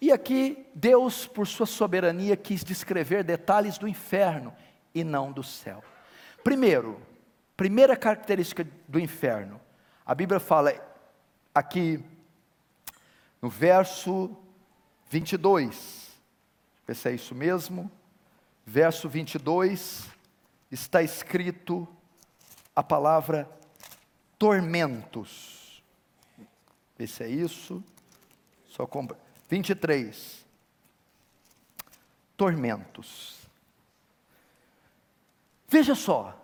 [0.00, 4.54] E aqui Deus, por sua soberania, quis descrever detalhes do inferno
[4.94, 5.84] e não do céu.
[6.42, 7.00] Primeiro,
[7.56, 9.60] primeira característica do inferno.
[10.06, 10.72] A Bíblia fala
[11.54, 12.02] aqui
[13.42, 14.34] no verso
[15.10, 16.08] 22.
[16.86, 17.90] Vê se é isso mesmo.
[18.64, 20.08] Verso 22
[20.70, 21.86] está escrito
[22.74, 23.48] a palavra
[24.38, 25.59] tormentos.
[27.00, 27.82] Vê se é isso.
[28.66, 29.16] Só compra.
[29.48, 30.44] 23.
[32.36, 33.38] Tormentos.
[35.66, 36.38] Veja só.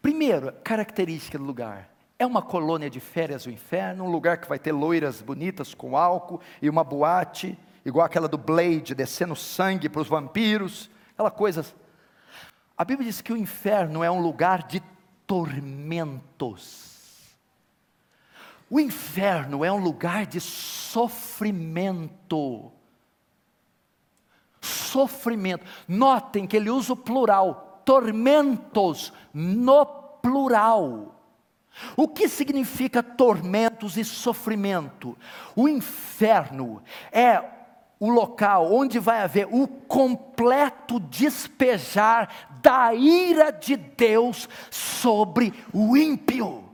[0.00, 1.90] Primeiro, característica do lugar.
[2.20, 5.96] É uma colônia de férias o inferno, um lugar que vai ter loiras bonitas com
[5.96, 11.66] álcool e uma boate, igual aquela do Blade, descendo sangue para os vampiros, aquela coisa.
[12.76, 14.80] A Bíblia diz que o inferno é um lugar de
[15.26, 16.87] tormentos.
[18.70, 22.10] O inferno é um lugar de sofrimento.
[24.60, 25.64] Sofrimento.
[25.86, 31.14] Notem que ele usa o plural, tormentos no plural.
[31.96, 35.16] O que significa tormentos e sofrimento?
[35.54, 37.42] O inferno é
[38.00, 46.67] o local onde vai haver o completo despejar da ira de Deus sobre o ímpio.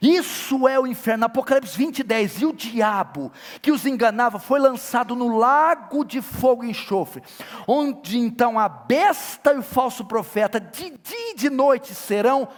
[0.00, 2.42] Isso é o inferno, Apocalipse 20, 10.
[2.42, 7.22] E o diabo que os enganava foi lançado no lago de fogo e enxofre,
[7.66, 12.48] onde então a besta e o falso profeta, de dia e de noite, serão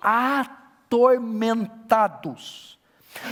[0.00, 2.76] atormentados.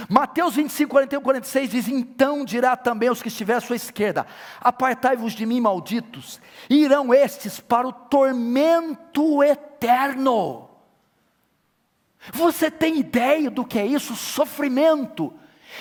[0.08, 4.26] Mateus 25, 41, 46 diz: Então dirá também aos que estiver à sua esquerda:
[4.60, 10.73] Apartai-vos de mim, malditos, e irão estes para o tormento eterno
[12.32, 14.14] você tem ideia do que é isso?
[14.14, 15.32] Sofrimento.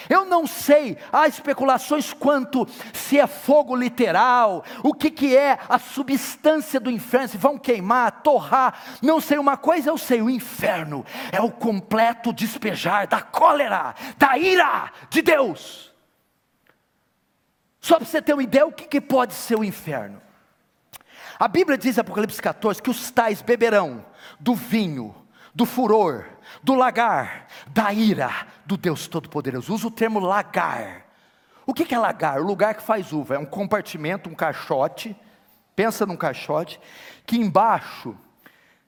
[0.10, 5.78] Eu não sei, há especulações quanto se é fogo literal, o que, que é a
[5.78, 11.06] substância do inferno, se vão queimar, torrar, não sei uma coisa, eu sei, o inferno
[11.32, 15.94] é o completo despejar da cólera, da ira de Deus.
[17.80, 20.22] Só para você ter uma ideia, o que, que pode ser o inferno?
[21.38, 24.06] A Bíblia diz, Apocalipse 14, que os tais beberão
[24.40, 25.14] do vinho,
[25.54, 26.26] do furor,
[26.64, 28.32] do lagar, da ira
[28.66, 29.74] do Deus Todo-Poderoso.
[29.74, 31.06] Usa o termo lagar.
[31.66, 32.40] O que é lagar?
[32.40, 33.36] O lugar que faz uva.
[33.36, 35.16] É um compartimento, um caixote.
[35.76, 36.80] Pensa num caixote,
[37.26, 38.16] que embaixo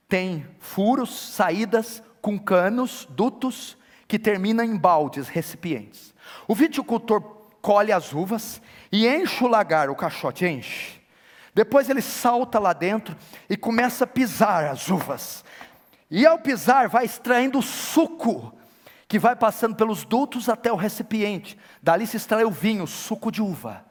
[0.08, 3.76] tem furos, saídas com canos, dutos,
[4.08, 6.14] que terminam em baldes, recipientes.
[6.48, 7.22] O viticultor
[7.62, 8.62] colhe as uvas
[8.92, 11.02] e enche o lagar, o caixote enche.
[11.56, 13.16] Depois ele salta lá dentro
[13.50, 15.44] e começa a pisar as uvas.
[16.10, 18.54] E ao pisar, vai extraindo suco.
[19.08, 21.58] que vai passando pelos dutos até o recipiente.
[21.82, 23.86] Dali se extrai o vinho, suco de uva.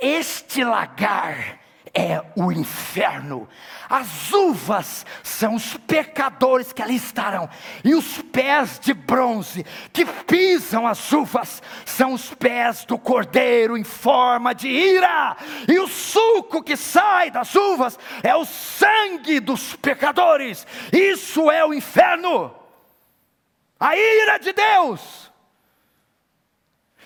[0.00, 1.60] Este lagar
[1.96, 3.48] é o inferno.
[3.88, 7.48] As uvas são os pecadores que ali estarão,
[7.82, 13.84] e os pés de bronze que pisam as uvas são os pés do cordeiro em
[13.84, 15.36] forma de ira,
[15.66, 20.66] e o suco que sai das uvas é o sangue dos pecadores.
[20.92, 22.54] Isso é o inferno,
[23.80, 25.15] a ira de Deus.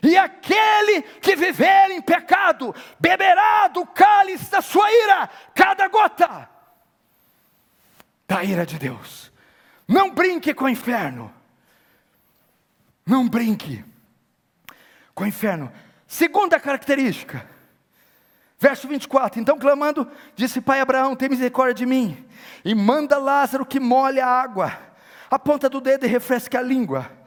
[0.02, 6.48] E aquele que viver em pecado, beberá do cálice da sua ira, cada gota
[8.30, 9.32] da ira de Deus.
[9.88, 11.34] Não brinque com o inferno.
[13.04, 13.84] Não brinque
[15.12, 15.72] com o inferno.
[16.06, 17.44] Segunda característica,
[18.56, 22.24] verso 24: Então clamando, disse Pai Abraão: Tem misericórdia de mim,
[22.64, 24.78] e manda Lázaro que molhe a água,
[25.28, 27.19] a ponta do dedo e refresque a língua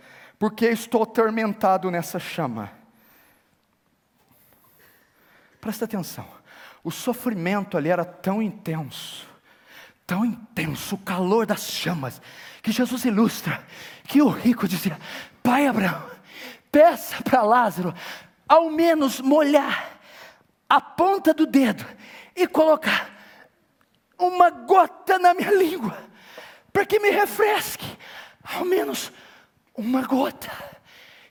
[0.44, 2.70] porque estou atormentado nessa chama.
[5.62, 6.28] Presta atenção,
[6.84, 9.26] o sofrimento ali era tão intenso,
[10.06, 12.22] tão intenso, o calor das chamas,
[12.62, 13.66] que Jesus ilustra
[14.06, 15.00] que o rico dizia:
[15.42, 16.12] Pai Abraão,
[16.70, 17.94] peça para Lázaro
[18.46, 19.98] ao menos molhar
[20.68, 21.86] a ponta do dedo
[22.36, 23.10] e colocar
[24.20, 25.98] uma gota na minha língua,
[26.74, 27.98] para que me refresque,
[28.44, 29.10] ao menos
[29.76, 30.52] uma gota.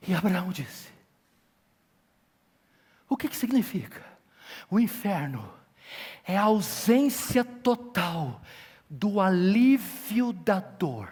[0.07, 0.89] E Abraão disse:
[3.09, 4.03] O que, que significa?
[4.71, 5.53] O inferno
[6.25, 8.41] é a ausência total
[8.89, 11.09] do alívio da dor.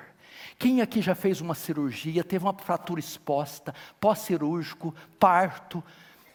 [0.58, 5.82] Quem aqui já fez uma cirurgia, teve uma fratura exposta, pós-cirúrgico, parto,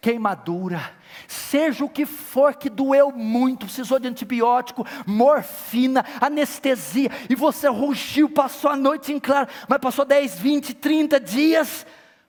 [0.05, 0.91] queimadura,
[1.27, 8.29] seja o que for que doeu muito, precisou de antibiótico, morfina, anestesia, e você rugiu,
[8.29, 11.87] passou a noite em claro, mas passou 10, 20, 30 dias,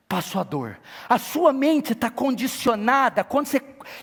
[0.09, 0.79] passou a dor.
[1.07, 3.61] A sua mente está condicionada, quando você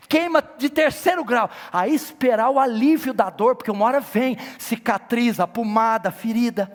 [0.08, 5.48] queima de terceiro grau, a esperar o alívio da dor, porque uma hora vem, cicatriza,
[5.48, 6.72] pomada, ferida.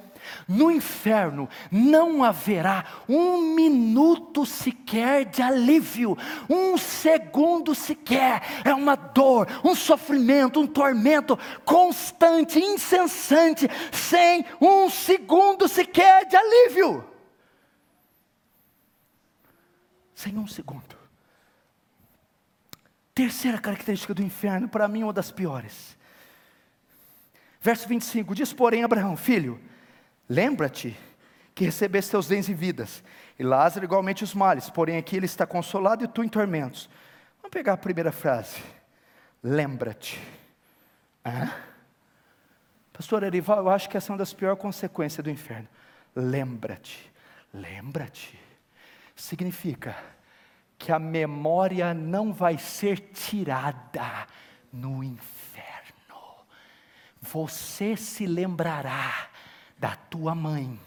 [0.47, 6.17] No inferno não haverá um minuto sequer de alívio,
[6.49, 8.43] um segundo sequer.
[8.65, 17.05] É uma dor, um sofrimento, um tormento constante, incessante, sem um segundo sequer de alívio.
[20.15, 20.97] Sem um segundo.
[23.15, 25.97] Terceira característica do inferno, para mim, uma das piores.
[27.61, 29.61] Verso 25: Diz, porém, Abraão, filho
[30.29, 30.97] Lembra-te
[31.55, 33.03] que recebeste teus bens e vidas,
[33.39, 36.89] e Lázaro igualmente os males, porém aqui ele está consolado e tu em tormentos.
[37.39, 38.63] Vamos pegar a primeira frase.
[39.43, 40.21] Lembra-te.
[41.25, 41.57] Ah?
[42.93, 45.69] Pastor Erival, eu acho que essa é uma das piores consequências do inferno.
[46.15, 47.13] Lembra-te.
[47.53, 48.39] Lembra-te.
[49.15, 49.97] Significa
[50.77, 54.27] que a memória não vai ser tirada
[54.73, 55.99] no inferno.
[57.21, 59.29] Você se lembrará
[59.79, 60.79] da tua mãe,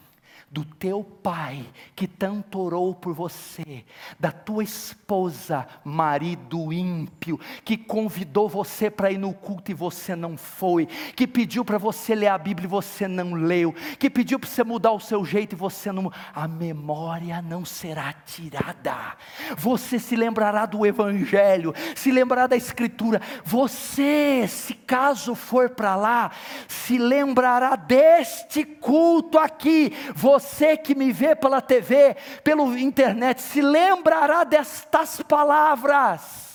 [0.51, 3.85] do teu pai que tanto orou por você,
[4.19, 10.35] da tua esposa, marido ímpio, que convidou você para ir no culto e você não
[10.35, 14.49] foi, que pediu para você ler a Bíblia e você não leu, que pediu para
[14.49, 16.11] você mudar o seu jeito e você não.
[16.35, 19.15] A memória não será tirada.
[19.57, 23.21] Você se lembrará do Evangelho, se lembrará da Escritura.
[23.45, 26.31] Você, se caso for para lá,
[26.67, 29.93] se lembrará deste culto aqui.
[30.13, 36.50] Você você que me vê pela TV, pela internet, se lembrará destas palavras.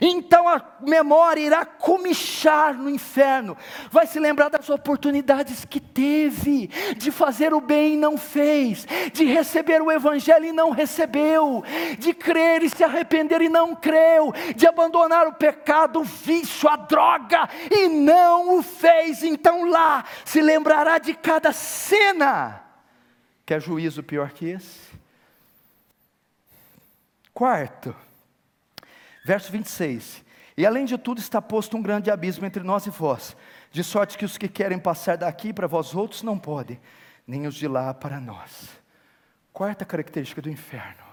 [0.00, 3.56] Então a memória irá comichar no inferno,
[3.90, 9.24] vai se lembrar das oportunidades que teve, de fazer o bem e não fez, de
[9.24, 11.64] receber o Evangelho e não recebeu,
[11.98, 16.76] de crer e se arrepender e não creu, de abandonar o pecado, o vício, a
[16.76, 19.22] droga e não o fez.
[19.22, 22.62] Então lá se lembrará de cada cena.
[23.46, 24.88] Quer juízo pior que esse?
[27.32, 27.94] Quarto
[29.28, 30.24] Verso 26.
[30.56, 33.36] E além de tudo está posto um grande abismo entre nós e vós,
[33.70, 36.80] de sorte que os que querem passar daqui para vós outros não podem,
[37.26, 38.70] nem os de lá para nós.
[39.52, 41.04] Quarta característica do inferno.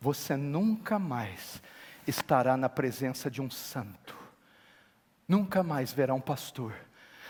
[0.00, 1.60] Você nunca mais
[2.06, 4.16] estará na presença de um santo.
[5.28, 6.74] Nunca mais verá um pastor.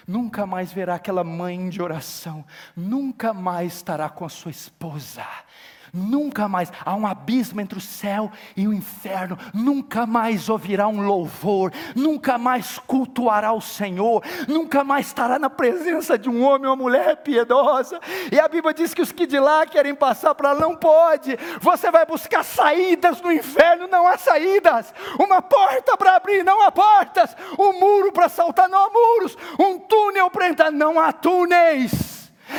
[0.06, 2.46] Nunca mais verá aquela mãe de oração.
[2.76, 5.26] Nunca mais estará com a sua esposa
[5.94, 9.38] Nunca mais há um abismo entre o céu e o inferno.
[9.54, 16.18] Nunca mais ouvirá um louvor, nunca mais cultuará o Senhor, nunca mais estará na presença
[16.18, 18.00] de um homem ou mulher piedosa.
[18.32, 21.38] E a Bíblia diz que os que de lá querem passar para lá não pode.
[21.60, 24.92] Você vai buscar saídas no inferno, não há saídas.
[25.16, 27.36] Uma porta para abrir, não há portas.
[27.56, 29.38] Um muro para saltar, não há muros.
[29.60, 32.13] Um túnel para entrar, não há túneis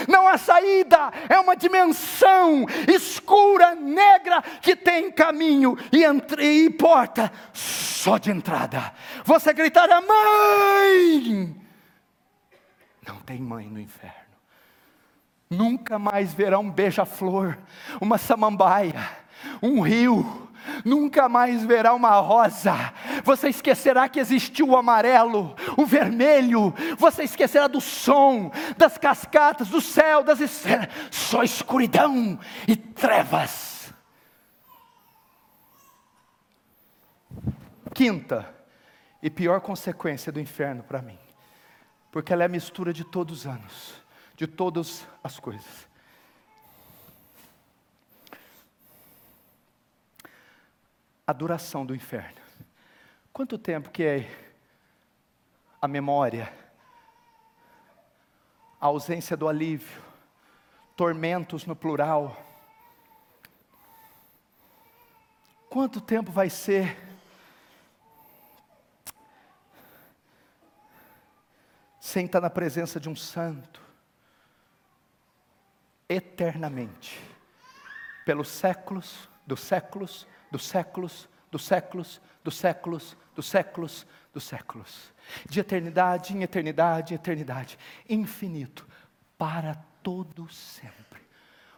[0.07, 7.31] não há saída, é uma dimensão escura, negra, que tem caminho e, entre, e porta
[7.53, 8.93] só de entrada.
[9.23, 11.55] Você gritará, mãe!
[13.07, 14.15] Não tem mãe no inferno.
[15.49, 17.57] Nunca mais verá um beija-flor,
[18.01, 19.09] uma samambaia,
[19.61, 20.44] um rio,
[20.83, 22.93] nunca mais verá uma rosa,
[23.23, 29.81] você esquecerá que existiu o amarelo, o vermelho, você esquecerá do som, das cascatas, do
[29.81, 33.93] céu, das estrelas, só escuridão e trevas.
[37.93, 38.53] Quinta
[39.21, 41.17] e pior consequência do inferno para mim,
[42.11, 43.93] porque ela é a mistura de todos os anos,
[44.35, 45.84] de todas as coisas.
[51.27, 52.39] A duração do inferno.
[53.33, 54.51] Quanto tempo que é
[55.81, 56.53] a memória,
[58.79, 60.01] a ausência do alívio,
[60.95, 62.41] tormentos no plural?
[65.69, 66.97] Quanto tempo vai ser
[71.99, 73.81] sem estar na presença de um santo?
[76.07, 77.19] Eternamente,
[78.23, 85.13] pelos séculos dos séculos dos séculos, dos séculos, dos séculos, dos séculos, dos séculos.
[85.49, 88.87] De eternidade em eternidade, eternidade, infinito,
[89.37, 91.21] para todo sempre.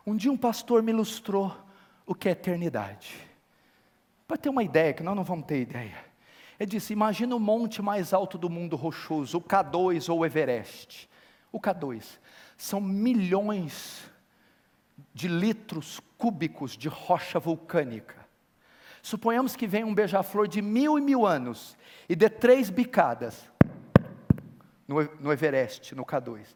[0.06, 1.56] Um dia um pastor me ilustrou
[2.06, 3.16] o que é eternidade.
[4.28, 6.06] Para ter uma ideia, que nós não vamos ter ideia.
[6.60, 11.10] Ele disse: imagina o monte mais alto do mundo rochoso, o K2 ou o Everest.
[11.52, 12.20] O K2
[12.58, 14.10] são milhões
[15.14, 18.17] de litros cúbicos de rocha vulcânica.
[19.08, 21.78] Suponhamos que venha um beija-flor de mil e mil anos
[22.10, 23.50] e dê três bicadas
[24.86, 26.54] no, no Everest, no K2.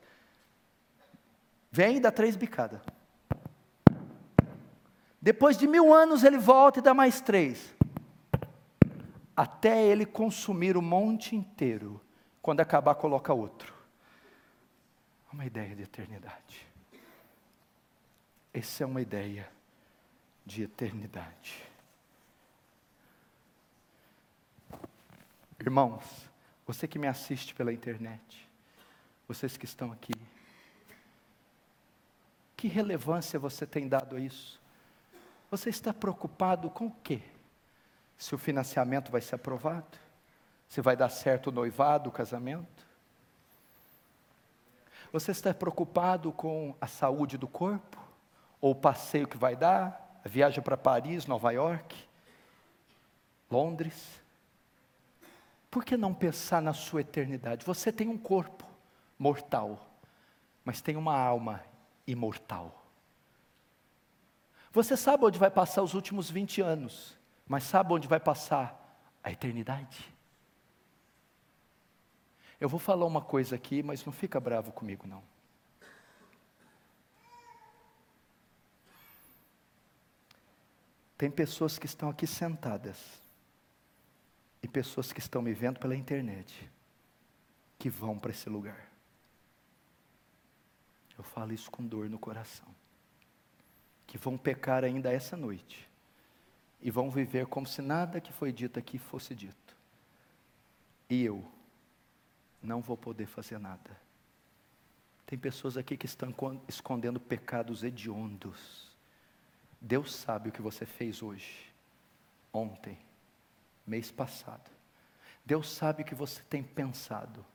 [1.71, 2.81] Vem e dá três bicadas.
[5.21, 7.73] Depois de mil anos ele volta e dá mais três.
[9.33, 12.01] Até ele consumir o monte inteiro.
[12.41, 13.73] Quando acabar, coloca outro.
[15.31, 16.67] Uma ideia de eternidade.
[18.53, 19.49] Essa é uma ideia
[20.45, 21.70] de eternidade.
[25.62, 26.03] Irmãos,
[26.66, 28.49] você que me assiste pela internet,
[29.28, 30.12] vocês que estão aqui,
[32.57, 34.59] que relevância você tem dado a isso?
[35.51, 37.22] Você está preocupado com o quê?
[38.18, 39.99] Se o financiamento vai ser aprovado?
[40.68, 42.88] Se vai dar certo o noivado, o casamento?
[45.12, 48.01] Você está preocupado com a saúde do corpo?
[48.59, 50.20] Ou o passeio que vai dar?
[50.26, 51.95] A viagem para Paris, Nova York,
[53.47, 54.20] Londres?
[55.72, 57.65] Por que não pensar na sua eternidade?
[57.65, 58.67] Você tem um corpo
[59.17, 59.89] mortal,
[60.65, 61.63] mas tem uma alma
[62.05, 62.86] imortal.
[64.74, 67.17] Você sabe onde vai passar os últimos 20 anos,
[67.47, 70.13] mas sabe onde vai passar a eternidade?
[72.59, 75.24] Eu vou falar uma coisa aqui, mas não fica bravo comigo não.
[81.17, 83.20] Tem pessoas que estão aqui sentadas,
[84.62, 86.70] e pessoas que estão me vendo pela internet,
[87.80, 88.91] que vão para esse lugar.
[91.18, 92.68] Eu falo isso com dor no coração.
[94.05, 95.89] Que vão pecar ainda essa noite.
[96.82, 99.78] E vão viver como se nada que foi dito aqui fosse dito.
[101.09, 101.49] E eu
[102.62, 103.99] não vou poder fazer nada.
[105.26, 106.34] Tem pessoas aqui que estão
[106.68, 108.91] escondendo pecados hediondos.
[109.80, 111.72] Deus sabe o que você fez hoje,
[112.53, 112.97] ontem,
[113.91, 114.71] mês passado.
[115.45, 117.45] Deus sabe o que você tem pensado,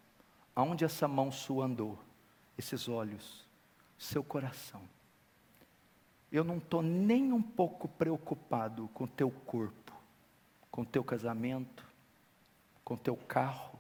[0.55, 1.99] aonde essa mão sua andou,
[2.59, 3.47] esses olhos,
[3.97, 4.83] seu coração.
[6.31, 9.95] Eu não estou nem um pouco preocupado com o teu corpo,
[10.71, 11.87] com o teu casamento,
[12.85, 13.79] com o teu carro,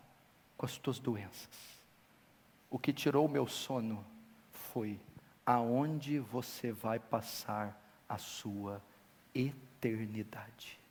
[0.56, 1.82] com as tuas doenças.
[2.70, 4.02] O que tirou o meu sono
[4.50, 4.98] foi
[5.44, 7.78] aonde você vai passar
[8.08, 8.82] a sua
[9.34, 10.85] eternidade.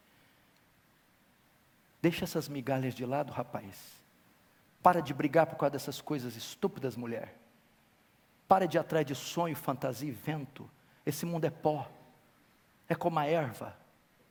[2.05, 3.99] Deixa essas migalhas de lado, rapaz.
[4.83, 7.35] Para de brigar por causa dessas coisas estúpidas, mulher.
[8.47, 10.69] Para de atrás de sonho, fantasia e vento.
[11.03, 11.91] Esse mundo é pó.
[12.87, 13.75] É como a erva,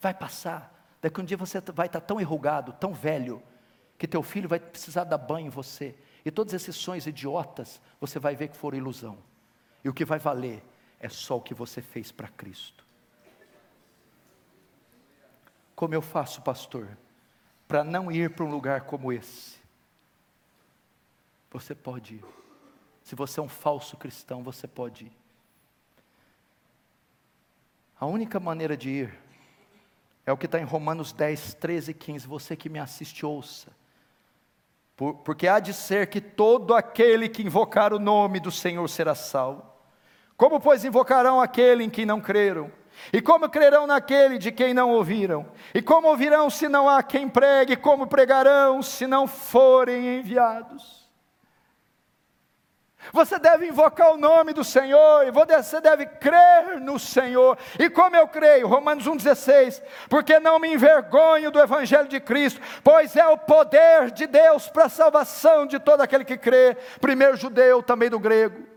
[0.01, 0.73] vai passar.
[1.03, 3.43] Daqui um dia você vai estar tão enrugado, tão velho,
[3.99, 5.97] que teu filho vai precisar dar banho em você.
[6.25, 9.19] E todos esses sonhos idiotas, você vai ver que foram ilusão.
[9.83, 10.63] E o que vai valer
[11.01, 12.87] é só o que você fez para Cristo.
[15.75, 16.97] Como eu faço, pastor,
[17.67, 19.59] para não ir para um lugar como esse?
[21.51, 22.25] Você pode ir.
[23.03, 25.13] Se você é um falso cristão, você pode ir.
[27.99, 29.19] A única maneira de ir
[30.27, 32.27] é o que está em Romanos 10, 13 e 15.
[32.27, 33.71] Você que me assiste, ouça.
[34.97, 39.15] Por, porque há de ser que todo aquele que invocar o nome do Senhor será
[39.15, 39.65] salvo.
[40.37, 42.71] Como, pois, invocarão aquele em quem não creram?
[43.13, 45.47] E como crerão naquele de quem não ouviram?
[45.75, 47.77] E como ouvirão se não há quem pregue?
[47.77, 51.05] Como pregarão se não forem enviados?
[53.13, 57.59] Você deve invocar o nome do Senhor, e você deve crer no Senhor.
[57.79, 63.17] E como eu creio, Romanos 1,16, porque não me envergonho do Evangelho de Cristo, pois
[63.17, 67.83] é o poder de Deus para a salvação de todo aquele que crê, primeiro judeu,
[67.83, 68.74] também do grego.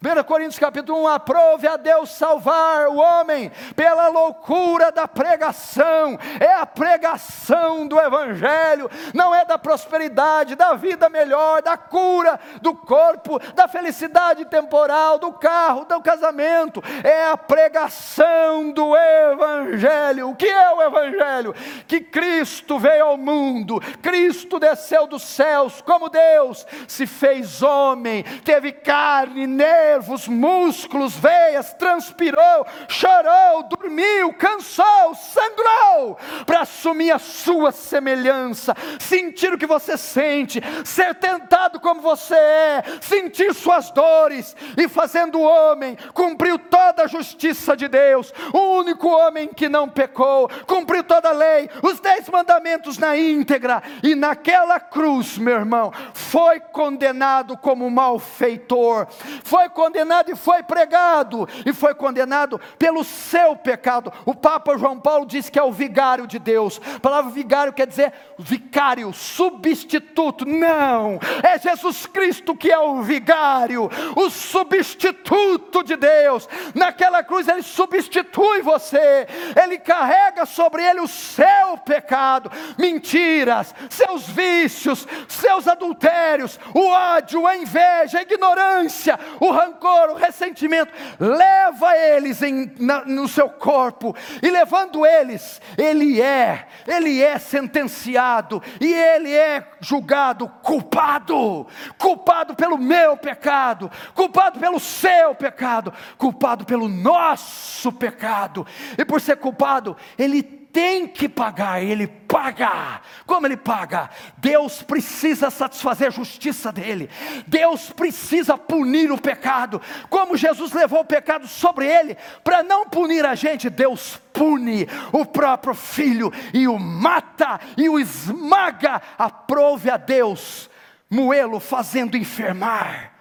[0.00, 6.54] 1 Coríntios capítulo 1, aprove a Deus salvar o homem pela loucura da pregação, é
[6.54, 13.40] a pregação do Evangelho, não é da prosperidade, da vida melhor, da cura do corpo,
[13.54, 20.30] da felicidade temporal, do carro, do casamento, é a pregação do Evangelho.
[20.30, 21.52] O que é o Evangelho?
[21.88, 28.70] Que Cristo veio ao mundo, Cristo desceu dos céus como Deus, se fez homem, teve
[28.70, 38.74] carne nele nervos, músculos, veias, transpirou, chorou, dormiu, cansou, sangrou, para assumir a sua semelhança,
[39.00, 45.38] sentir o que você sente, ser tentado como você é, sentir suas dores, e fazendo
[45.38, 51.02] o homem, cumpriu toda a justiça de Deus, o único homem que não pecou, cumpriu
[51.02, 57.56] toda a lei, os dez mandamentos na íntegra, e naquela cruz, meu irmão, foi condenado
[57.56, 59.06] como malfeitor,
[59.42, 64.12] foi condenado e foi pregado, e foi condenado pelo seu pecado.
[64.26, 66.80] O Papa João Paulo diz que é o vigário de Deus.
[66.96, 70.44] A palavra vigário quer dizer vicário, substituto.
[70.44, 76.48] Não, é Jesus Cristo que é o vigário, o substituto de Deus.
[76.74, 79.28] Naquela cruz ele substitui você,
[79.62, 87.56] ele carrega sobre ele o seu pecado, mentiras, seus vícios, seus adultérios, o ódio, a
[87.56, 94.14] inveja, a ignorância, o rancor rancor, o ressentimento, leva eles em, na, no seu corpo,
[94.42, 101.66] e levando eles, ele é, ele é sentenciado, e ele é julgado culpado,
[101.96, 108.66] culpado pelo meu pecado, culpado pelo seu pecado, culpado pelo nosso pecado,
[108.96, 113.00] e por ser culpado, ele tem que pagar, ele paga.
[113.26, 114.10] Como ele paga?
[114.36, 117.08] Deus precisa satisfazer a justiça dele,
[117.46, 119.80] Deus precisa punir o pecado.
[120.08, 125.24] Como Jesus levou o pecado sobre ele, para não punir a gente, Deus pune o
[125.24, 129.00] próprio filho e o mata e o esmaga.
[129.18, 130.68] Aprove a Deus
[131.10, 133.12] moê-lo fazendo enfermar.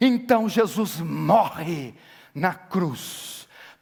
[0.00, 1.94] Então Jesus morre
[2.34, 3.37] na cruz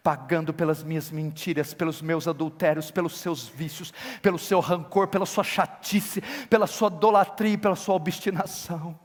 [0.07, 3.93] pagando pelas minhas mentiras, pelos meus adultérios, pelos seus vícios,
[4.23, 8.97] pelo seu rancor, pela sua chatice, pela sua idolatria, pela sua obstinação.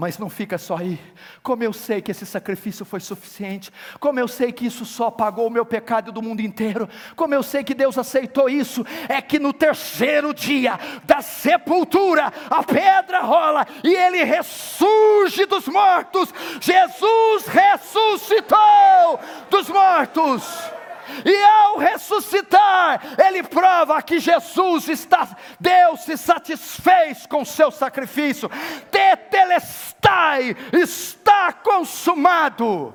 [0.00, 0.96] Mas não fica só aí.
[1.42, 5.48] Como eu sei que esse sacrifício foi suficiente, como eu sei que isso só pagou
[5.48, 9.40] o meu pecado do mundo inteiro, como eu sei que Deus aceitou isso, é que
[9.40, 16.32] no terceiro dia da sepultura a pedra rola e ele ressurge dos mortos.
[16.60, 19.18] Jesus ressuscitou
[19.50, 20.77] dos mortos.
[21.24, 28.50] E ao ressuscitar, ele prova que Jesus está, Deus se satisfez com o seu sacrifício.
[28.90, 32.94] Tetelestai, está consumado.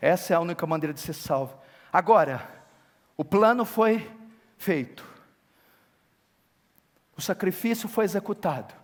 [0.00, 1.60] Essa é a única maneira de ser salvo.
[1.92, 2.48] Agora,
[3.16, 4.10] o plano foi
[4.56, 5.04] feito.
[7.16, 8.79] O sacrifício foi executado.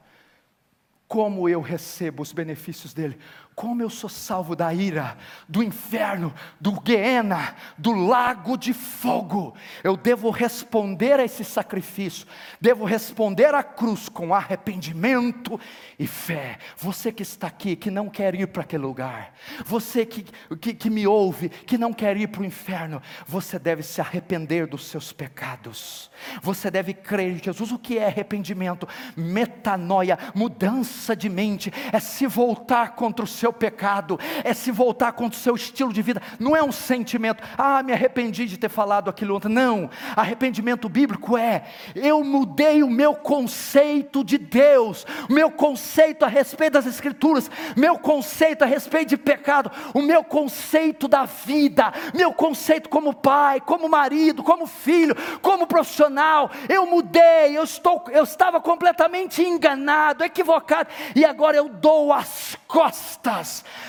[1.09, 3.17] Como eu recebo os benefícios dele?
[3.57, 5.17] Como eu sou salvo da ira,
[5.49, 9.57] do inferno, do Guiena, do lago de fogo.
[9.83, 12.27] Eu devo responder a esse sacrifício,
[12.61, 15.59] devo responder à cruz com arrependimento
[15.99, 16.59] e fé.
[16.77, 19.33] Você que está aqui, que não quer ir para aquele lugar,
[19.65, 20.27] você que,
[20.61, 24.67] que, que me ouve, que não quer ir para o inferno, você deve se arrepender
[24.67, 26.11] dos seus pecados,
[26.43, 27.73] você deve crer em Jesus.
[27.73, 28.87] O que é arrependimento?
[29.17, 35.39] Metanoia, mudança de mente, é se voltar contra o seu pecado, é se voltar contra
[35.39, 39.09] o seu estilo de vida, não é um sentimento, ah, me arrependi de ter falado
[39.09, 45.51] aquilo ontem, não, arrependimento bíblico é, eu mudei o meu conceito de Deus, o meu
[45.51, 51.25] conceito a respeito das Escrituras, meu conceito a respeito de pecado, o meu conceito da
[51.25, 58.05] vida, meu conceito como pai, como marido, como filho, como profissional, eu mudei, eu, estou,
[58.11, 63.36] eu estava completamente enganado, equivocado, e agora eu dou as costas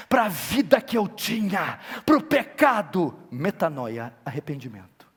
[0.07, 5.07] para a vida que eu tinha, para o pecado, metanoia, arrependimento.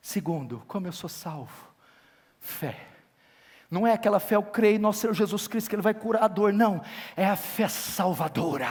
[0.00, 1.68] Segundo, como eu sou salvo?
[2.40, 2.97] Fé.
[3.70, 6.28] Não é aquela fé, eu creio nosso Senhor Jesus Cristo que Ele vai curar a
[6.28, 6.80] dor, não.
[7.14, 8.66] É a fé salvadora.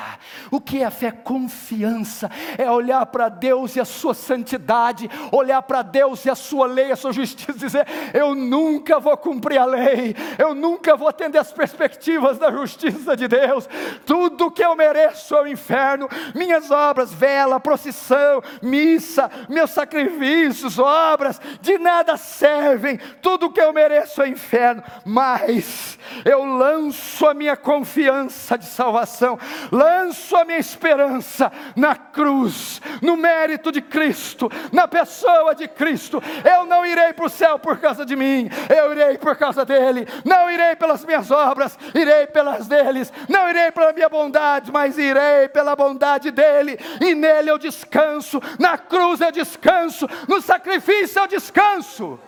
[0.50, 1.12] O que é a fé?
[1.12, 2.32] Confiança.
[2.58, 6.92] É olhar para Deus e a sua santidade, olhar para Deus e a sua lei,
[6.92, 11.52] a sua justiça, dizer: Eu nunca vou cumprir a lei, eu nunca vou atender as
[11.52, 13.70] perspectivas da justiça de Deus.
[14.04, 16.10] Tudo que eu mereço é o inferno.
[16.34, 22.98] Minhas obras, vela, procissão, missa, meus sacrifícios, obras, de nada servem.
[23.22, 29.40] Tudo que eu mereço é o inferno mas eu lanço a minha confiança de salvação,
[29.72, 36.22] lanço a minha esperança na cruz, no mérito de Cristo, na pessoa de Cristo.
[36.44, 40.08] Eu não irei para o céu por causa de mim, eu irei por causa dele.
[40.26, 43.12] Não irei pelas minhas obras, irei pelas deles.
[43.28, 48.78] Não irei pela minha bondade, mas irei pela bondade dele, e nele eu descanso, na
[48.78, 52.20] cruz eu descanso, no sacrifício eu descanso.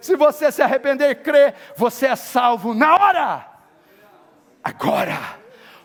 [0.00, 3.46] Se você se arrepender e crer, você é salvo na hora.
[4.62, 5.40] Agora.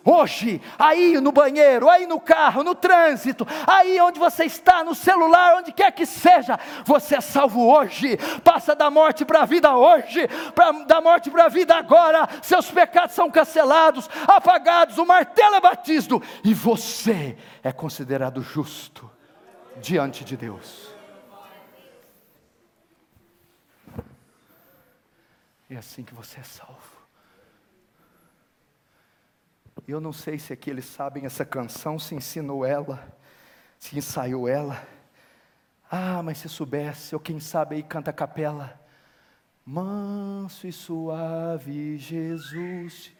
[0.07, 5.55] Hoje, aí no banheiro, aí no carro, no trânsito, aí onde você está, no celular,
[5.55, 8.16] onde quer que seja, você é salvo hoje.
[8.43, 12.30] Passa da morte para a vida hoje, pra, da morte para a vida agora.
[12.43, 19.09] Seus pecados são cancelados, apagados, o martelo é batido e você é considerado justo
[19.82, 20.94] diante de Deus.
[25.76, 26.95] É assim que você é salvo.
[29.86, 33.05] Eu não sei se aqui eles sabem essa canção, se ensinou ela,
[33.78, 34.88] se ensaiou ela.
[35.91, 38.80] Ah, mas se soubesse, ou quem sabe aí canta a capela.
[39.65, 43.13] Manso e suave Jesus.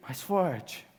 [0.00, 0.93] Mais forte.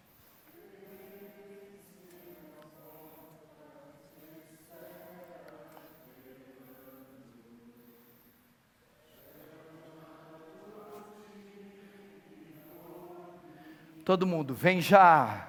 [14.06, 15.48] Todo mundo, vem já.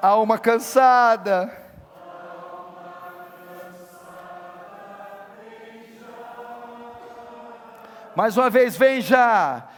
[0.00, 1.52] Alma cansada.
[8.14, 9.68] Mais uma vez, vem já.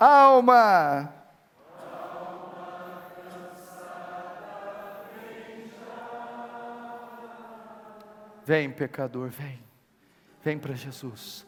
[0.00, 1.12] Alma.
[8.46, 9.58] Vem, pecador, vem.
[10.44, 11.44] Vem para Jesus.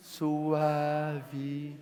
[0.00, 1.76] Suave.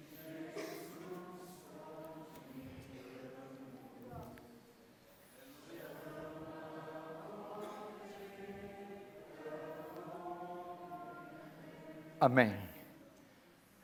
[12.18, 12.56] Amém.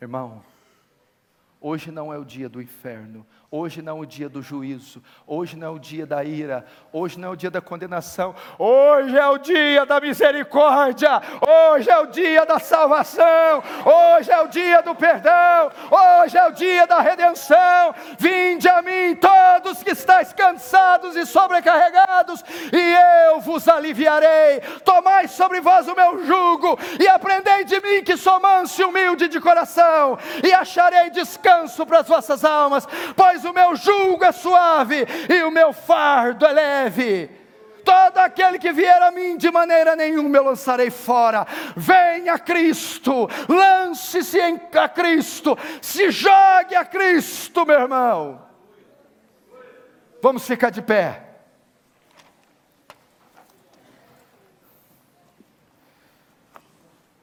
[0.00, 0.42] Irmão,
[1.62, 5.58] hoje não é o dia do inferno, Hoje não é o dia do juízo, hoje
[5.58, 9.28] não é o dia da ira, hoje não é o dia da condenação, hoje é
[9.28, 11.20] o dia da misericórdia,
[11.72, 16.52] hoje é o dia da salvação, hoje é o dia do perdão, hoje é o
[16.52, 17.94] dia da redenção.
[18.18, 24.60] Vinde a mim, todos que estáis cansados e sobrecarregados, e eu vos aliviarei.
[24.84, 29.28] Tomai sobre vós o meu jugo e aprendei de mim, que sou manso e humilde
[29.28, 35.06] de coração, e acharei descanso para as vossas almas, pois o meu jugo é suave
[35.28, 37.41] e o meu fardo é leve.
[37.84, 41.46] Todo aquele que vier a mim, de maneira nenhuma eu lançarei fora.
[41.76, 48.42] Venha Cristo, lance-se a Cristo, se jogue a Cristo, meu irmão.
[50.22, 51.32] Vamos ficar de pé.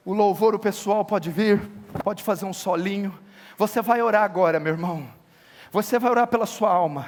[0.03, 1.61] O louvor, o pessoal pode vir,
[2.03, 3.17] pode fazer um solinho.
[3.57, 5.07] Você vai orar agora, meu irmão.
[5.71, 7.05] Você vai orar pela sua alma.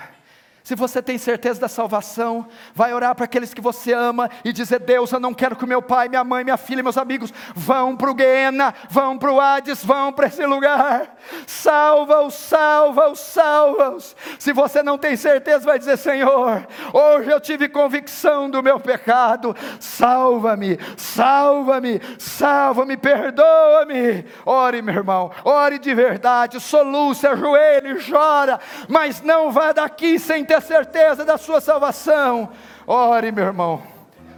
[0.64, 4.80] Se você tem certeza da salvação, vai orar para aqueles que você ama e dizer:
[4.80, 8.12] Deus, eu não quero que meu pai, minha mãe, minha filha, meus amigos vão para
[8.12, 11.16] o Guiena, vão para o Hades, vão para esse lugar.
[11.48, 14.16] Salva-os, salva-os, salva-os.
[14.38, 19.56] Se você não tem certeza, vai dizer: Senhor, hoje eu tive convicção do meu pecado,
[19.80, 24.26] salva-me, salva-me, salva-me, perdoa-me.
[24.46, 30.62] Ore, meu irmão, ore de verdade, soluce, ajoelhe, chora, mas não vá daqui sem ter
[30.62, 32.50] certeza da sua salvação.
[32.86, 33.82] Ore, meu irmão,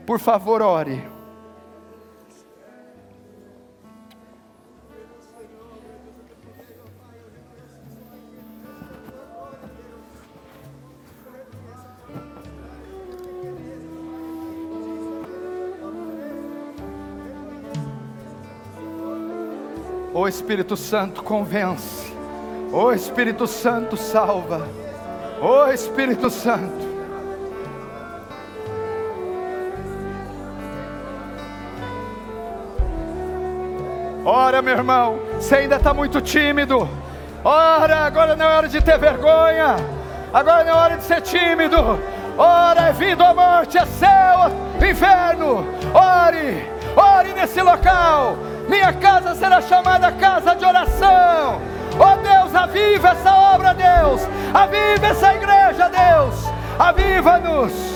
[0.05, 1.03] por favor, ore.
[20.13, 22.13] O Espírito Santo convence.
[22.71, 24.82] O Espírito Santo salva.
[25.45, 26.93] Oh Espírito Santo.
[34.23, 36.87] Ora, meu irmão, você ainda está muito tímido.
[37.43, 39.75] Ora, agora não é hora de ter vergonha.
[40.33, 41.99] Agora não é hora de ser tímido.
[42.37, 45.67] Ora, é vindo a morte, é céu, inferno.
[45.93, 48.37] Ore, ore nesse local.
[48.69, 51.72] Minha casa será chamada casa de oração.
[51.99, 54.21] Oh Deus, aviva essa obra, Deus.
[54.53, 56.35] Aviva essa igreja, Deus.
[56.79, 57.92] Aviva-nos.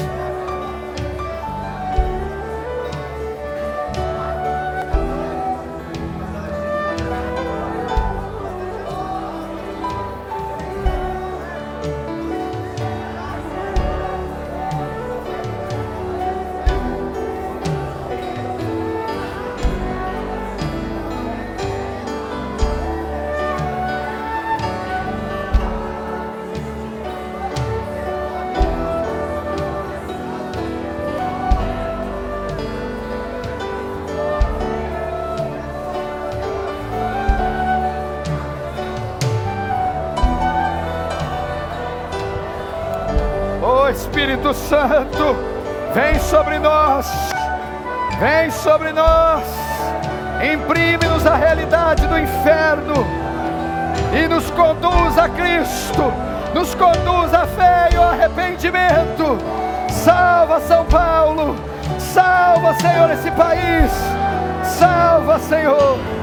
[44.48, 45.36] Espírito Santo,
[45.94, 47.12] vem sobre nós,
[48.20, 49.44] vem sobre nós,
[50.42, 52.94] imprime-nos a realidade do inferno
[54.14, 56.14] e nos conduz a Cristo,
[56.54, 59.38] nos conduz à fé e ao arrependimento.
[59.90, 61.56] Salva São Paulo,
[62.00, 63.92] salva, Senhor, esse país,
[64.64, 66.17] salva, Senhor.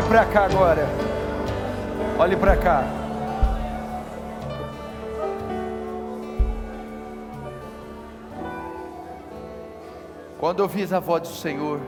[0.00, 0.86] Olhe para cá agora.
[2.18, 2.84] Olhe para cá.
[10.38, 11.80] Quando ouvis a voz do Senhor,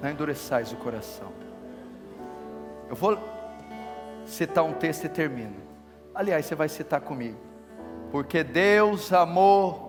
[0.00, 1.32] não endureçais o coração.
[2.88, 3.18] Eu vou
[4.24, 5.56] citar um texto e termino.
[6.14, 7.38] Aliás, você vai citar comigo.
[8.12, 9.85] Porque Deus amou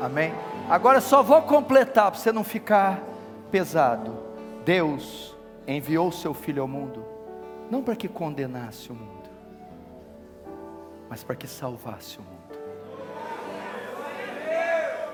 [0.00, 0.32] Amém?
[0.68, 3.00] Agora só vou completar para você não ficar
[3.50, 4.16] pesado.
[4.64, 5.36] Deus
[5.66, 7.10] enviou seu filho ao mundo
[7.70, 9.30] não para que condenasse o mundo,
[11.08, 12.40] mas para que salvasse o mundo.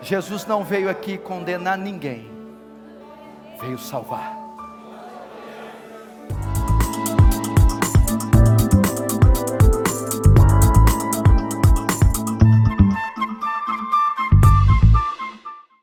[0.00, 2.30] Jesus não veio aqui condenar ninguém,
[3.60, 4.45] veio salvar.